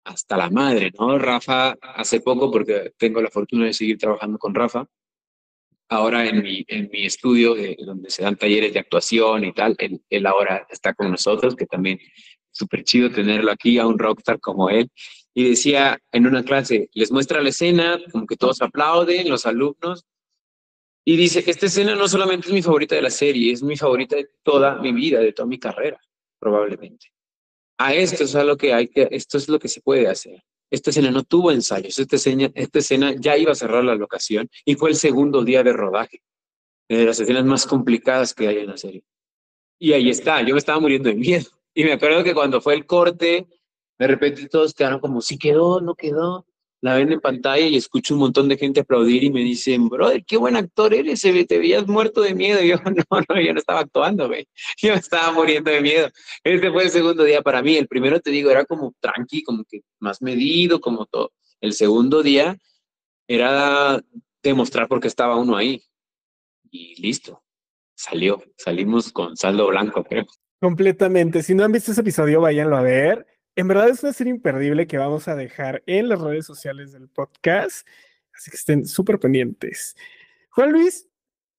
hasta 0.06 0.38
la 0.38 0.50
madre, 0.50 0.92
¿no? 0.98 1.18
Rafa, 1.18 1.76
hace 1.82 2.22
poco, 2.22 2.52
porque 2.52 2.94
tengo 2.98 3.22
la 3.22 3.30
fortuna 3.30 3.66
de 3.66 3.74
seguir 3.74 3.98
trabajando 3.98 4.38
con 4.38 4.54
Rafa, 4.54 4.86
ahora 5.90 6.28
en 6.28 6.44
mi, 6.44 6.64
en 6.68 6.90
mi 6.92 7.06
estudio, 7.06 7.56
donde 7.86 8.10
se 8.10 8.24
dan 8.24 8.36
talleres 8.36 8.74
de 8.74 8.80
actuación 8.80 9.46
y 9.46 9.54
tal, 9.54 9.76
él, 9.80 10.02
él 10.10 10.26
ahora 10.26 10.66
está 10.70 10.94
con 10.94 11.12
nosotros, 11.12 11.56
que 11.56 11.66
también 11.66 12.00
súper 12.52 12.84
chido 12.84 13.12
tenerlo 13.12 13.52
aquí, 13.52 13.78
a 13.78 13.88
un 13.88 14.00
rockstar 14.00 14.40
como 14.40 14.70
él. 14.70 14.90
Y 15.34 15.50
decía 15.50 16.00
en 16.12 16.28
una 16.28 16.44
clase, 16.44 16.90
les 16.94 17.12
muestra 17.12 17.42
la 17.42 17.50
escena, 17.50 18.00
como 18.12 18.26
que 18.26 18.38
todos 18.38 18.62
aplauden, 18.62 19.30
los 19.30 19.46
alumnos, 19.46 20.06
y 21.08 21.16
dice, 21.16 21.44
esta 21.46 21.68
escena 21.68 21.96
no 21.96 22.08
solamente 22.08 22.48
es 22.48 22.54
mi 22.54 22.64
favorita 22.64 22.96
de 22.96 23.04
la 23.04 23.12
serie, 23.12 23.54
es 23.54 23.62
mi 23.62 23.78
favorita 23.78 24.16
de 24.16 24.28
toda 24.42 24.80
mi 24.80 24.92
vida, 24.92 25.20
de 25.20 25.34
toda 25.34 25.48
mi 25.48 25.60
carrera, 25.60 26.02
probablemente. 26.40 27.14
A 27.78 27.94
esto 27.94 28.24
es 28.24 28.34
lo 28.34 28.58
que 28.58 28.74
hay 28.74 28.88
que, 28.88 29.08
esto 29.12 29.38
es 29.38 29.48
lo 29.48 29.60
que 29.60 29.68
se 29.68 29.82
puede 29.82 30.08
hacer. 30.08 30.44
esta 30.72 30.90
escena 30.90 31.12
no 31.12 31.24
tuvo 31.24 31.52
ensayos, 31.52 32.00
esta 32.00 32.16
escena, 32.16 32.50
esta 32.56 32.80
escena 32.80 33.14
ya 33.18 33.38
iba 33.38 33.52
a 33.52 33.56
cerrar 33.56 33.84
la 33.84 33.94
locación 33.94 34.50
y 34.66 34.76
fue 34.76 34.90
el 34.90 34.96
segundo 34.96 35.44
día 35.44 35.62
de 35.62 35.74
rodaje, 35.74 36.24
de 36.90 37.06
las 37.06 37.20
escenas 37.20 37.46
más 37.46 37.68
complicadas 37.68 38.34
que 38.34 38.48
hay 38.48 38.58
en 38.58 38.68
la 38.68 38.78
serie. 38.78 39.04
Y 39.78 39.94
ahí 39.94 40.10
está, 40.10 40.42
yo 40.42 40.56
me 40.56 40.60
estaba 40.60 40.80
muriendo 40.80 41.10
de 41.10 41.16
miedo. 41.16 41.46
Y 41.76 41.84
me 41.84 41.94
acuerdo 41.94 42.24
que 42.24 42.34
cuando 42.34 42.62
fue 42.62 42.74
el 42.74 42.88
corte, 42.88 43.46
de 44.00 44.08
repente 44.08 44.48
todos 44.48 44.74
quedaron 44.74 45.00
como, 45.00 45.22
sí 45.22 45.38
quedó, 45.38 45.82
no 45.82 45.94
quedó 45.94 46.48
la 46.86 46.94
ven 46.94 47.12
en 47.12 47.20
pantalla 47.20 47.66
y 47.66 47.78
escucho 47.78 48.14
un 48.14 48.20
montón 48.20 48.48
de 48.48 48.58
gente 48.58 48.82
aplaudir 48.82 49.24
y 49.24 49.32
me 49.32 49.40
dicen, 49.40 49.90
brother, 49.90 50.24
qué 50.24 50.38
buen 50.38 50.56
actor 50.56 50.94
eres, 50.94 51.20
te 51.20 51.58
veías 51.58 51.88
muerto 51.88 52.22
de 52.22 52.36
miedo. 52.36 52.62
Y 52.62 52.68
yo, 52.68 52.76
no, 52.86 53.22
no, 53.28 53.42
yo 53.42 53.54
no 53.54 53.60
estaba 53.60 53.80
actuando, 53.80 54.28
güey. 54.28 54.48
Yo 54.78 54.94
estaba 54.94 55.32
muriendo 55.32 55.72
de 55.72 55.82
miedo. 55.82 56.10
Este 56.44 56.72
fue 56.72 56.84
el 56.84 56.92
segundo 56.92 57.24
día 57.24 57.42
para 57.42 57.64
mí. 57.64 57.76
El 57.76 57.88
primero, 57.88 58.20
te 58.20 58.30
digo, 58.30 58.52
era 58.52 58.66
como 58.66 58.94
tranqui, 59.00 59.42
como 59.42 59.64
que 59.66 59.82
más 60.00 60.22
medido, 60.22 60.80
como 60.80 61.08
todo. 61.08 61.32
El 61.60 61.74
segundo 61.74 62.22
día 62.22 62.56
era 63.28 64.00
demostrar 64.44 64.88
por 64.88 65.00
qué 65.00 65.08
estaba 65.08 65.38
uno 65.38 65.58
ahí. 65.58 65.82
Y 66.70 67.02
listo, 67.02 67.42
salió. 67.96 68.44
Salimos 68.58 69.12
con 69.12 69.36
saldo 69.36 69.66
blanco, 69.70 70.04
creo. 70.04 70.28
Completamente. 70.62 71.42
Si 71.42 71.56
no 71.56 71.64
han 71.64 71.72
visto 71.72 71.94
ese 71.94 72.02
episodio, 72.02 72.42
váyanlo 72.42 72.78
a 72.78 72.84
ver. 72.84 73.26
En 73.58 73.70
verdad 73.70 73.88
es 73.88 74.04
una 74.04 74.12
serie 74.12 74.32
imperdible 74.32 74.86
que 74.86 74.98
vamos 74.98 75.30
a 75.30 75.36
dejar 75.36 75.82
en 75.86 76.10
las 76.10 76.20
redes 76.20 76.46
sociales 76.46 76.92
del 76.92 77.08
podcast, 77.08 77.88
así 78.34 78.52
que 78.52 78.58
estén 78.58 78.86
súper 78.86 79.18
pendientes. 79.18 79.96
Juan 80.50 80.74
Luis, 80.74 81.08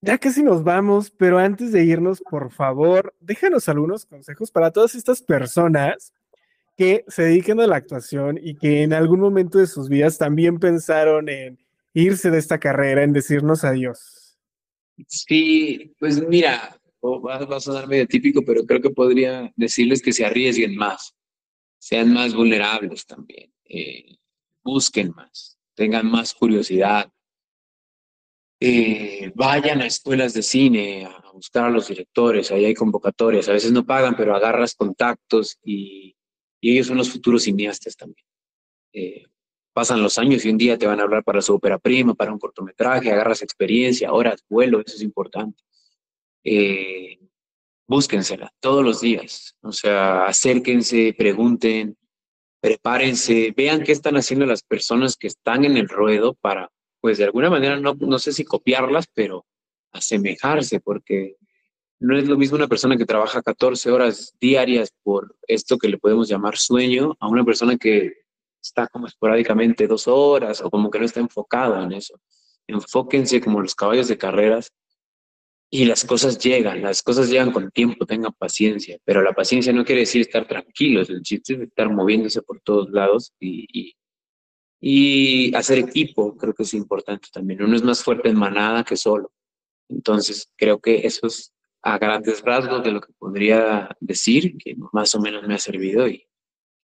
ya 0.03 0.19
casi 0.19 0.43
nos 0.43 0.63
vamos, 0.63 1.11
pero 1.11 1.39
antes 1.39 1.73
de 1.73 1.85
irnos, 1.85 2.21
por 2.21 2.53
favor, 2.53 3.15
déjanos 3.21 3.71
algunos 3.71 4.05
consejos 4.05 4.51
para 4.51 4.71
todas 4.73 4.95
estas 4.95 5.23
personas 5.23 6.13
que 6.77 7.07
se 7.09 7.23
dediquen 7.23 7.61
a 7.61 7.67
la 7.67 7.77
actuación 7.77 8.39
y 8.43 8.57
que 8.57 8.83
en 8.83 8.93
algún 8.93 9.21
momento 9.21 9.57
de 9.57 9.67
sus 9.67 9.89
vidas 9.89 10.19
también 10.19 10.59
pensaron 10.59 11.31
en 11.31 11.59
irse 11.95 12.31
de 12.31 12.39
esta 12.39 12.61
carrera, 12.61 13.05
en 13.05 13.15
decirnos 13.15 13.65
adiós. 13.65 14.37
Sí, 15.09 15.95
pues 15.99 16.21
mira, 16.29 16.79
va, 17.03 17.57
a 17.57 17.61
sonar 17.61 17.89
medio 17.89 18.07
típico, 18.07 18.45
pero 18.45 18.67
creo 18.67 18.83
que 18.83 18.91
podría 18.91 19.51
decirles 19.57 20.03
que 20.03 20.13
se 20.13 20.27
arriesguen 20.27 20.77
más 20.77 21.16
sean 21.87 22.13
más 22.13 22.35
vulnerables 22.35 23.07
también, 23.07 23.53
eh, 23.65 24.17
busquen 24.65 25.13
más, 25.15 25.57
tengan 25.77 26.11
más 26.11 26.35
curiosidad, 26.35 27.09
eh, 28.59 29.31
vayan 29.37 29.81
a 29.83 29.87
escuelas 29.87 30.35
de 30.35 30.43
cine 30.43 31.05
a 31.05 31.31
buscar 31.33 31.67
a 31.67 31.71
los 31.71 31.87
directores, 31.87 32.51
ahí 32.51 32.65
hay 32.65 32.75
convocatorias, 32.75 33.49
a 33.49 33.53
veces 33.53 33.71
no 33.71 33.87
pagan, 33.87 34.17
pero 34.17 34.35
agarras 34.35 34.75
contactos 34.75 35.61
y, 35.63 36.17
ellos 36.61 36.89
son 36.89 36.97
los 36.97 37.09
futuros 37.09 37.45
cineastas 37.45 37.97
también. 37.97 38.27
Eh, 38.93 39.27
pasan 39.73 40.03
los 40.03 40.19
años 40.19 40.45
y 40.45 40.49
un 40.49 40.59
día 40.59 40.77
te 40.77 40.89
van 40.89 40.99
a 40.99 41.05
hablar 41.05 41.23
para 41.23 41.41
su 41.41 41.55
ópera 41.55 41.79
prima, 41.79 42.15
para 42.15 42.33
un 42.33 42.41
cortometraje, 42.41 43.13
agarras 43.13 43.43
experiencia, 43.43 44.13
horas, 44.13 44.45
vuelo, 44.49 44.83
eso 44.85 44.97
es 44.97 45.03
importante 45.03 45.63
búsquensela 47.87 48.53
todos 48.61 48.85
los 48.85 49.01
días. 49.01 49.57
O 49.61 49.73
sea, 49.73 50.27
acérquense, 50.27 51.15
pregunten, 51.17 51.97
prepárense, 52.61 53.55
vean 53.57 53.83
qué 53.83 53.93
están 53.93 54.17
haciendo 54.17 54.47
las 54.47 54.63
personas 54.63 55.17
que 55.17 55.29
están 55.29 55.65
en 55.65 55.77
el 55.77 55.89
ruedo 55.89 56.35
para, 56.35 56.71
pues 57.01 57.19
de 57.19 57.25
alguna 57.25 57.51
manera, 57.51 57.79
no, 57.79 57.95
no 57.95 58.19
sé 58.19 58.33
si 58.33 58.45
copiarlas, 58.45 59.07
pero 59.13 59.47
asemejarse, 59.93 60.81
porque 60.81 61.37
no 61.99 62.19
es 62.19 62.29
lo 62.29 62.37
mismo 62.37 62.57
una 62.57 62.69
persona 62.69 62.97
que 62.97 63.07
trabaja 63.07 63.43
14 63.43 63.91
horas 63.91 64.35
diarias 64.41 64.93
por 65.03 65.37
esto 65.47 65.79
que 65.79 65.89
le 65.89 65.99
podemos 65.99 66.29
llamar 66.29 66.57
sueño, 66.57 67.17
a 67.21 67.29
una 67.29 67.45
persona 67.45 67.77
que 67.77 68.13
está 68.61 68.89
como 68.89 69.07
esporádicamente 69.07 69.87
dos 69.87 70.09
horas 70.09 70.61
o 70.61 70.71
como 70.71 70.91
que 70.91 70.99
no 70.99 71.05
está 71.05 71.21
enfocado 71.21 71.81
en 71.83 71.93
eso. 71.93 72.21
Enfóquense 72.67 73.41
como 73.41 73.61
los 73.61 73.75
caballos 73.75 74.09
de 74.09 74.19
carreras 74.19 74.73
y 75.71 75.85
las 75.85 76.05
cosas 76.05 76.39
llegan, 76.39 76.81
las 76.83 77.03
cosas 77.03 77.29
llegan 77.29 77.51
con 77.51 77.71
tiempo, 77.71 78.07
tengan 78.07 78.33
paciencia, 78.33 78.99
pero 79.05 79.23
la 79.23 79.33
paciencia 79.33 79.73
no 79.73 79.85
quiere 79.85 80.03
decir 80.03 80.21
estar 80.21 80.47
tranquilos, 80.47 81.11
el 81.11 81.23
chiste 81.23 81.55
es 81.55 81.61
estar 81.61 81.91
moviéndose 81.91 82.43
por 82.43 82.61
todos 82.61 82.91
lados 82.91 83.33
y, 83.41 83.95
y, 84.81 85.55
hacer 85.55 85.79
equipo, 85.79 86.37
creo 86.37 86.55
que 86.55 86.63
es 86.63 86.75
importante 86.75 87.29
también. 87.33 87.63
Uno 87.63 87.75
es 87.75 87.83
más 87.83 88.05
fuerte 88.05 88.29
en 88.29 88.39
manada 88.39 88.85
que 88.85 88.97
solo. 88.97 89.33
Entonces, 89.89 90.53
creo 90.57 90.81
que 90.81 91.07
eso 91.07 91.27
es 91.27 91.53
a 91.83 91.99
grandes 91.99 92.43
rasgos 92.43 92.85
de 92.85 92.93
lo 92.93 93.01
que 93.01 93.13
podría 93.19 93.89
decir, 94.01 94.57
que 94.59 94.77
más 94.93 95.15
o 95.15 95.21
menos 95.21 95.47
me 95.47 95.55
ha 95.55 95.59
servido 95.59 96.09
y, 96.09 96.27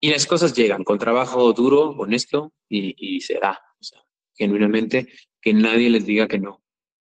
y 0.00 0.10
las 0.10 0.26
cosas 0.26 0.54
llegan 0.54 0.84
con 0.84 0.98
trabajo 0.98 1.52
duro, 1.52 1.90
honesto 1.90 2.52
y, 2.68 2.94
y 2.98 3.18
o 3.18 3.82
sea, 3.82 4.04
genuinamente, 4.34 5.08
que 5.40 5.54
nadie 5.54 5.88
les 5.90 6.04
diga 6.04 6.28
que 6.28 6.38
no 6.38 6.65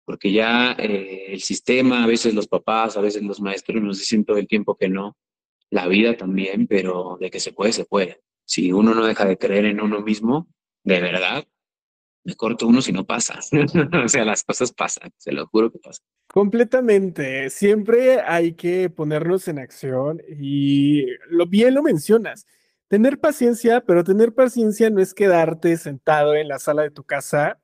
porque 0.06 0.32
ya 0.32 0.74
eh, 0.74 1.34
el 1.34 1.41
sistema, 1.41 2.04
a 2.04 2.08
veces 2.08 2.34
los 2.34 2.48
papás, 2.48 2.96
a 2.96 3.02
veces 3.02 3.24
los 3.24 3.41
maestros 3.41 3.82
nos 3.82 4.00
dicen 4.00 4.24
todo 4.24 4.38
el 4.38 4.48
tiempo 4.48 4.78
que 4.78 4.88
no, 4.88 5.18
la 5.70 5.88
vida 5.88 6.15
también, 6.15 6.68
pero 6.68 7.18
de 7.20 7.32
que 7.32 7.39
se 7.39 7.52
puede, 7.52 7.74
se 7.74 7.86
puede. 7.86 8.22
Si 8.46 8.72
uno 8.72 8.94
no 8.94 9.06
deja 9.06 9.26
de 9.26 9.38
creer 9.38 9.65
en 9.65 9.82
uno 9.82 10.02
mismo, 10.02 10.48
de 10.84 11.02
verdad, 11.02 11.46
me 12.24 12.36
corto 12.36 12.68
uno 12.68 12.82
si 12.82 12.91
no 12.91 13.06
pasa. 13.06 13.39
o 14.06 14.08
sea, 14.08 14.26
las 14.26 14.44
cosas 14.44 14.72
pasan, 14.72 15.12
se 15.18 15.32
lo 15.32 15.48
juro 15.48 15.72
que 15.72 15.80
pasan. 15.80 16.06
Completamente. 16.28 17.50
Siempre 17.50 18.22
hay 18.22 18.54
que 18.54 18.89
ponernos 18.89 19.48
en 19.48 19.60
acción 19.60 20.22
y 20.39 21.06
lo 21.30 21.48
bien 21.48 21.74
lo 21.74 21.84
mencionas. 21.84 22.46
Tener 22.88 23.20
paciencia, 23.20 23.82
pero 23.82 24.04
tener 24.04 24.34
paciencia 24.34 24.89
no 24.89 25.02
es 25.02 25.13
quedarte 25.13 25.78
sentado 25.78 26.36
en 26.36 26.48
la 26.48 26.60
sala 26.60 26.84
de 26.84 26.91
tu 26.91 27.04
casa 27.04 27.60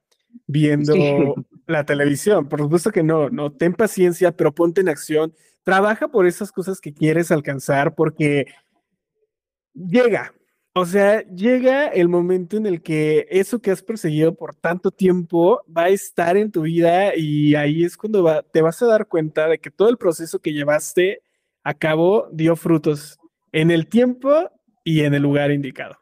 viendo 0.48 0.94
la 1.72 1.86
televisión. 1.86 2.48
Por 2.48 2.60
supuesto 2.60 2.92
que 2.92 3.04
no, 3.04 3.30
no, 3.30 3.52
ten 3.52 3.74
paciencia, 3.74 4.32
pero 4.32 4.54
ponte 4.54 4.82
en 4.82 4.90
acción. 4.90 5.34
Trabaja 5.64 6.08
por 6.08 6.26
esas 6.26 6.52
cosas 6.52 6.80
que 6.80 6.94
quieres 6.94 7.32
alcanzar 7.32 7.96
porque 7.96 8.46
llega, 9.74 10.34
o 10.74 10.86
sea, 10.86 11.24
llega 11.26 11.88
el 11.88 12.08
momento 12.08 12.58
en 12.58 12.66
el 12.66 12.82
que 12.82 13.28
eso 13.30 13.62
que 13.62 13.72
has 13.72 13.84
perseguido 13.84 14.36
por 14.36 14.56
tanto 14.56 14.92
tiempo 14.92 15.62
va 15.76 15.84
a 15.84 15.90
estar 15.90 16.38
en 16.38 16.52
tu 16.52 16.62
vida 16.62 17.16
y 17.16 17.56
ahí 17.56 17.84
es 17.84 17.98
cuando 17.98 18.44
te 18.52 18.62
vas 18.62 18.82
a 18.82 18.88
dar 18.88 19.08
cuenta 19.08 19.48
de 19.48 19.60
que 19.60 19.70
todo 19.70 19.90
el 19.90 19.98
proceso 19.98 20.40
que 20.40 20.54
llevaste 20.54 21.22
a 21.64 21.74
cabo 21.74 22.30
dio 22.32 22.56
frutos 22.56 23.20
en 23.52 23.70
el 23.70 23.88
tiempo 23.88 24.50
y 24.84 25.02
en 25.02 25.14
el 25.14 25.22
lugar 25.22 25.52
indicado. 25.52 25.98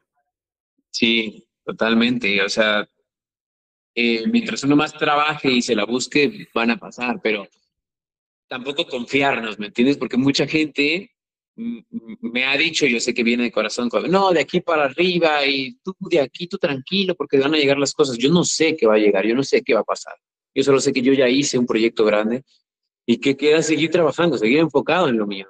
Sí, 0.91 1.47
totalmente. 1.65 2.41
O 2.43 2.49
sea, 2.49 2.87
eh, 3.95 4.25
mientras 4.27 4.63
uno 4.63 4.75
más 4.75 4.93
trabaje 4.93 5.51
y 5.51 5.61
se 5.61 5.75
la 5.75 5.85
busque, 5.85 6.47
van 6.53 6.71
a 6.71 6.77
pasar, 6.77 7.19
pero 7.21 7.47
tampoco 8.47 8.87
confiarnos, 8.87 9.59
¿me 9.59 9.67
entiendes? 9.67 9.97
Porque 9.97 10.17
mucha 10.17 10.47
gente 10.47 11.11
me 12.21 12.45
ha 12.45 12.55
dicho, 12.55 12.85
yo 12.85 12.99
sé 12.99 13.13
que 13.13 13.23
viene 13.23 13.43
de 13.43 13.51
corazón, 13.51 13.89
no, 14.09 14.31
de 14.31 14.39
aquí 14.39 14.61
para 14.61 14.85
arriba 14.85 15.45
y 15.45 15.77
tú 15.83 15.93
de 16.09 16.21
aquí, 16.21 16.47
tú 16.47 16.57
tranquilo, 16.57 17.15
porque 17.15 17.37
van 17.37 17.53
a 17.53 17.57
llegar 17.57 17.77
las 17.77 17.93
cosas. 17.93 18.17
Yo 18.17 18.29
no 18.31 18.43
sé 18.43 18.77
qué 18.77 18.87
va 18.87 18.95
a 18.95 18.99
llegar, 18.99 19.25
yo 19.25 19.35
no 19.35 19.43
sé 19.43 19.61
qué 19.61 19.73
va 19.73 19.81
a 19.81 19.83
pasar. 19.83 20.13
Yo 20.55 20.63
solo 20.63 20.79
sé 20.79 20.93
que 20.93 21.01
yo 21.01 21.13
ya 21.13 21.27
hice 21.27 21.57
un 21.57 21.65
proyecto 21.65 22.05
grande 22.05 22.43
y 23.05 23.17
que 23.17 23.35
queda 23.35 23.61
seguir 23.61 23.89
trabajando, 23.89 24.37
seguir 24.37 24.59
enfocado 24.59 25.09
en 25.09 25.17
lo 25.17 25.27
mío. 25.27 25.47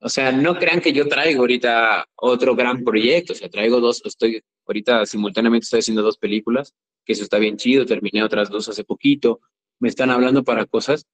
o 0.00 0.08
sea, 0.08 0.30
no 0.30 0.56
crean 0.58 0.80
que 0.80 0.92
yo 0.92 1.08
traigo 1.08 1.40
ahorita 1.40 2.06
otro 2.16 2.54
gran 2.54 2.84
proyecto, 2.84 3.32
o 3.32 3.36
sea, 3.36 3.48
traigo 3.48 3.80
dos, 3.80 4.02
estoy 4.04 4.42
ahorita 4.70 5.04
simultáneamente 5.06 5.64
estoy 5.64 5.80
haciendo 5.80 6.02
dos 6.02 6.18
películas 6.18 6.74
que 7.04 7.12
eso 7.12 7.22
está 7.22 7.38
bien 7.38 7.56
chido, 7.56 7.86
terminé 7.86 8.22
otras 8.22 8.50
dos 8.50 8.68
hace 8.68 8.84
poquito, 8.84 9.40
me 9.78 9.88
están 9.88 10.10
hablando 10.10 10.44
para 10.44 10.66
cosas, 10.66 11.06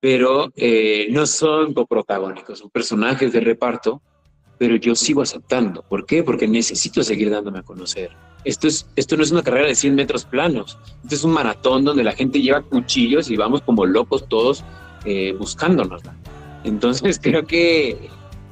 pero 0.00 0.52
eh, 0.56 1.08
no 1.10 1.26
son 1.26 1.74
coprotagónicos, 1.74 2.60
son 2.60 2.70
personajes 2.70 3.32
de 3.32 3.40
reparto, 3.40 4.02
pero 4.58 4.76
yo 4.76 4.94
sigo 4.94 5.22
aceptando. 5.22 5.82
¿Por 5.82 6.06
qué? 6.06 6.22
Porque 6.22 6.48
necesito 6.48 7.02
seguir 7.02 7.30
dándome 7.30 7.60
a 7.60 7.62
conocer. 7.62 8.10
Esto, 8.44 8.68
es, 8.68 8.88
esto 8.96 9.16
no 9.16 9.22
es 9.22 9.30
una 9.30 9.42
carrera 9.42 9.68
de 9.68 9.74
100 9.74 9.94
metros 9.94 10.24
planos, 10.24 10.78
esto 11.02 11.14
es 11.14 11.24
un 11.24 11.32
maratón 11.32 11.84
donde 11.84 12.04
la 12.04 12.12
gente 12.12 12.40
lleva 12.40 12.62
cuchillos 12.62 13.30
y 13.30 13.36
vamos 13.36 13.62
como 13.62 13.84
locos 13.84 14.28
todos 14.28 14.64
eh, 15.04 15.34
buscándonos. 15.38 16.02
Entonces 16.64 17.18
creo 17.22 17.46
que, 17.46 18.08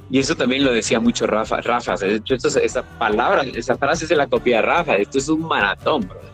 y 0.09 0.19
eso 0.19 0.35
también 0.35 0.63
lo 0.63 0.71
decía 0.71 0.99
mucho 0.99 1.27
Rafa, 1.27 1.61
Rafa, 1.61 1.95
esa 1.95 2.83
palabra, 2.97 3.43
esa 3.43 3.77
frase 3.77 4.07
se 4.07 4.15
la 4.15 4.27
copia 4.27 4.61
Rafa, 4.61 4.95
esto 4.95 5.17
es 5.17 5.29
un 5.29 5.41
maratón, 5.41 6.07
brother 6.07 6.27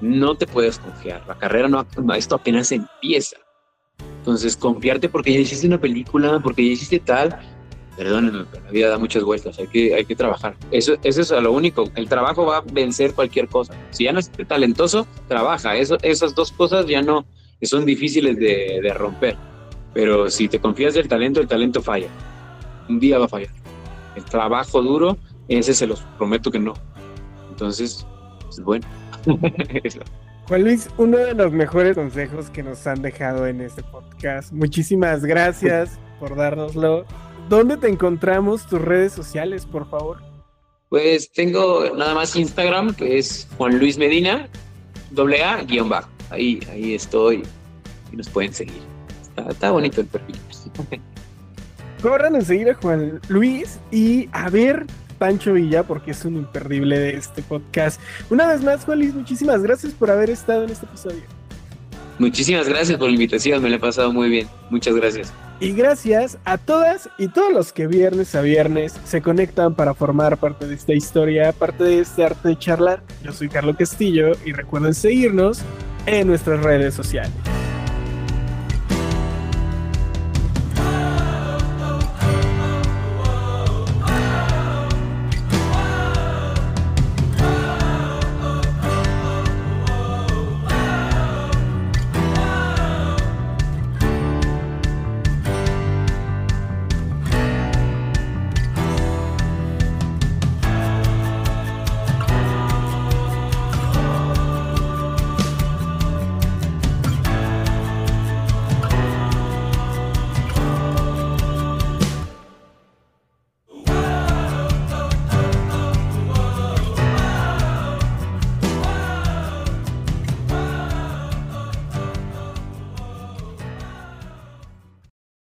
no 0.00 0.34
te 0.36 0.46
puedes 0.46 0.78
confiar. 0.78 1.22
La 1.26 1.36
carrera 1.36 1.68
no, 1.68 1.86
esto 2.14 2.36
apenas 2.36 2.72
empieza. 2.72 3.36
Entonces, 4.18 4.56
confiarte 4.56 5.08
porque 5.08 5.32
ya 5.32 5.40
hiciste 5.40 5.66
una 5.66 5.80
película, 5.80 6.40
porque 6.42 6.64
ya 6.64 6.72
hiciste 6.72 7.00
tal. 7.00 7.38
Perdónenme, 7.96 8.44
la 8.64 8.70
vida 8.70 8.88
da 8.90 8.98
muchas 8.98 9.24
vueltas, 9.24 9.58
hay 9.58 9.66
que, 9.66 9.92
hay 9.92 10.04
que 10.04 10.14
trabajar. 10.14 10.54
Eso, 10.70 10.96
eso 11.02 11.20
es 11.20 11.30
lo 11.30 11.50
único. 11.50 11.90
El 11.96 12.08
trabajo 12.08 12.46
va 12.46 12.58
a 12.58 12.60
vencer 12.60 13.12
cualquier 13.12 13.48
cosa. 13.48 13.74
Si 13.90 14.04
ya 14.04 14.12
no 14.12 14.20
es 14.20 14.30
talentoso, 14.46 15.06
trabaja. 15.26 15.76
Eso, 15.76 15.98
esas 16.02 16.34
dos 16.34 16.52
cosas 16.52 16.86
ya 16.86 17.02
no 17.02 17.26
son 17.62 17.84
difíciles 17.84 18.36
de, 18.36 18.80
de 18.80 18.94
romper. 18.94 19.36
Pero 19.94 20.30
si 20.30 20.48
te 20.48 20.60
confías 20.60 20.94
del 20.94 21.08
talento, 21.08 21.40
el 21.40 21.48
talento 21.48 21.82
falla. 21.82 22.06
Un 22.88 23.00
día 23.00 23.18
va 23.18 23.26
a 23.26 23.28
fallar. 23.28 23.50
El 24.16 24.24
trabajo 24.24 24.82
duro, 24.82 25.16
ese 25.48 25.74
se 25.74 25.86
los 25.86 26.00
prometo 26.16 26.50
que 26.50 26.58
no. 26.58 26.74
Entonces, 27.50 28.06
pues 28.42 28.60
bueno. 28.60 28.86
Juan 30.48 30.64
Luis, 30.64 30.88
uno 30.96 31.18
de 31.18 31.34
los 31.34 31.52
mejores 31.52 31.94
consejos 31.94 32.48
que 32.48 32.62
nos 32.62 32.86
han 32.86 33.02
dejado 33.02 33.46
en 33.46 33.60
este 33.60 33.82
podcast. 33.82 34.50
Muchísimas 34.52 35.24
gracias 35.24 35.98
por 36.18 36.36
dárnoslo. 36.36 37.04
¿Dónde 37.48 37.76
te 37.76 37.88
encontramos 37.88 38.66
tus 38.66 38.80
redes 38.80 39.12
sociales, 39.12 39.66
por 39.66 39.88
favor? 39.90 40.22
Pues 40.88 41.30
tengo 41.32 41.90
nada 41.94 42.14
más 42.14 42.34
Instagram, 42.34 42.94
que 42.94 43.18
es 43.18 43.46
Juan 43.58 43.78
Luis 43.78 43.98
Medina, 43.98 44.48
doble 45.10 45.44
A, 45.44 45.62
guion 45.62 45.88
bajo. 45.88 46.08
Ahí, 46.30 46.60
ahí 46.70 46.94
estoy 46.94 47.42
y 48.12 48.16
nos 48.16 48.28
pueden 48.28 48.52
seguir. 48.52 48.82
Está, 49.48 49.70
bonito 49.70 50.00
el 50.00 50.06
perfil. 50.06 50.36
Corran 52.02 52.36
a 52.36 52.40
seguir 52.40 52.70
a 52.70 52.74
Juan 52.74 53.20
Luis 53.28 53.78
y 53.90 54.28
a 54.32 54.48
ver 54.50 54.86
Pancho 55.18 55.54
Villa, 55.54 55.82
porque 55.82 56.12
es 56.12 56.24
un 56.24 56.36
imperdible 56.36 56.98
de 56.98 57.16
este 57.16 57.42
podcast. 57.42 58.00
Una 58.30 58.46
vez 58.46 58.62
más, 58.62 58.84
Juan 58.84 59.00
Luis, 59.00 59.14
muchísimas 59.14 59.62
gracias 59.62 59.92
por 59.92 60.10
haber 60.10 60.30
estado 60.30 60.64
en 60.64 60.70
este 60.70 60.86
episodio. 60.86 61.22
Muchísimas 62.18 62.68
gracias 62.68 62.98
por 62.98 63.08
la 63.08 63.14
invitación, 63.14 63.62
me 63.62 63.70
la 63.70 63.76
he 63.76 63.78
pasado 63.78 64.12
muy 64.12 64.28
bien. 64.28 64.48
Muchas 64.70 64.94
gracias. 64.94 65.32
Y 65.60 65.72
gracias 65.72 66.38
a 66.44 66.56
todas 66.56 67.08
y 67.18 67.28
todos 67.28 67.52
los 67.52 67.72
que 67.72 67.86
viernes 67.86 68.34
a 68.34 68.42
viernes 68.42 68.94
se 69.04 69.20
conectan 69.20 69.74
para 69.74 69.94
formar 69.94 70.36
parte 70.36 70.66
de 70.66 70.74
esta 70.74 70.94
historia, 70.94 71.52
parte 71.52 71.82
de 71.84 72.00
este 72.00 72.24
arte 72.24 72.48
de 72.48 72.58
charlar. 72.58 73.02
Yo 73.24 73.32
soy 73.32 73.48
Carlos 73.48 73.76
Castillo 73.76 74.32
y 74.44 74.52
recuerden 74.52 74.94
seguirnos 74.94 75.60
en 76.06 76.28
nuestras 76.28 76.60
redes 76.62 76.94
sociales. 76.94 77.32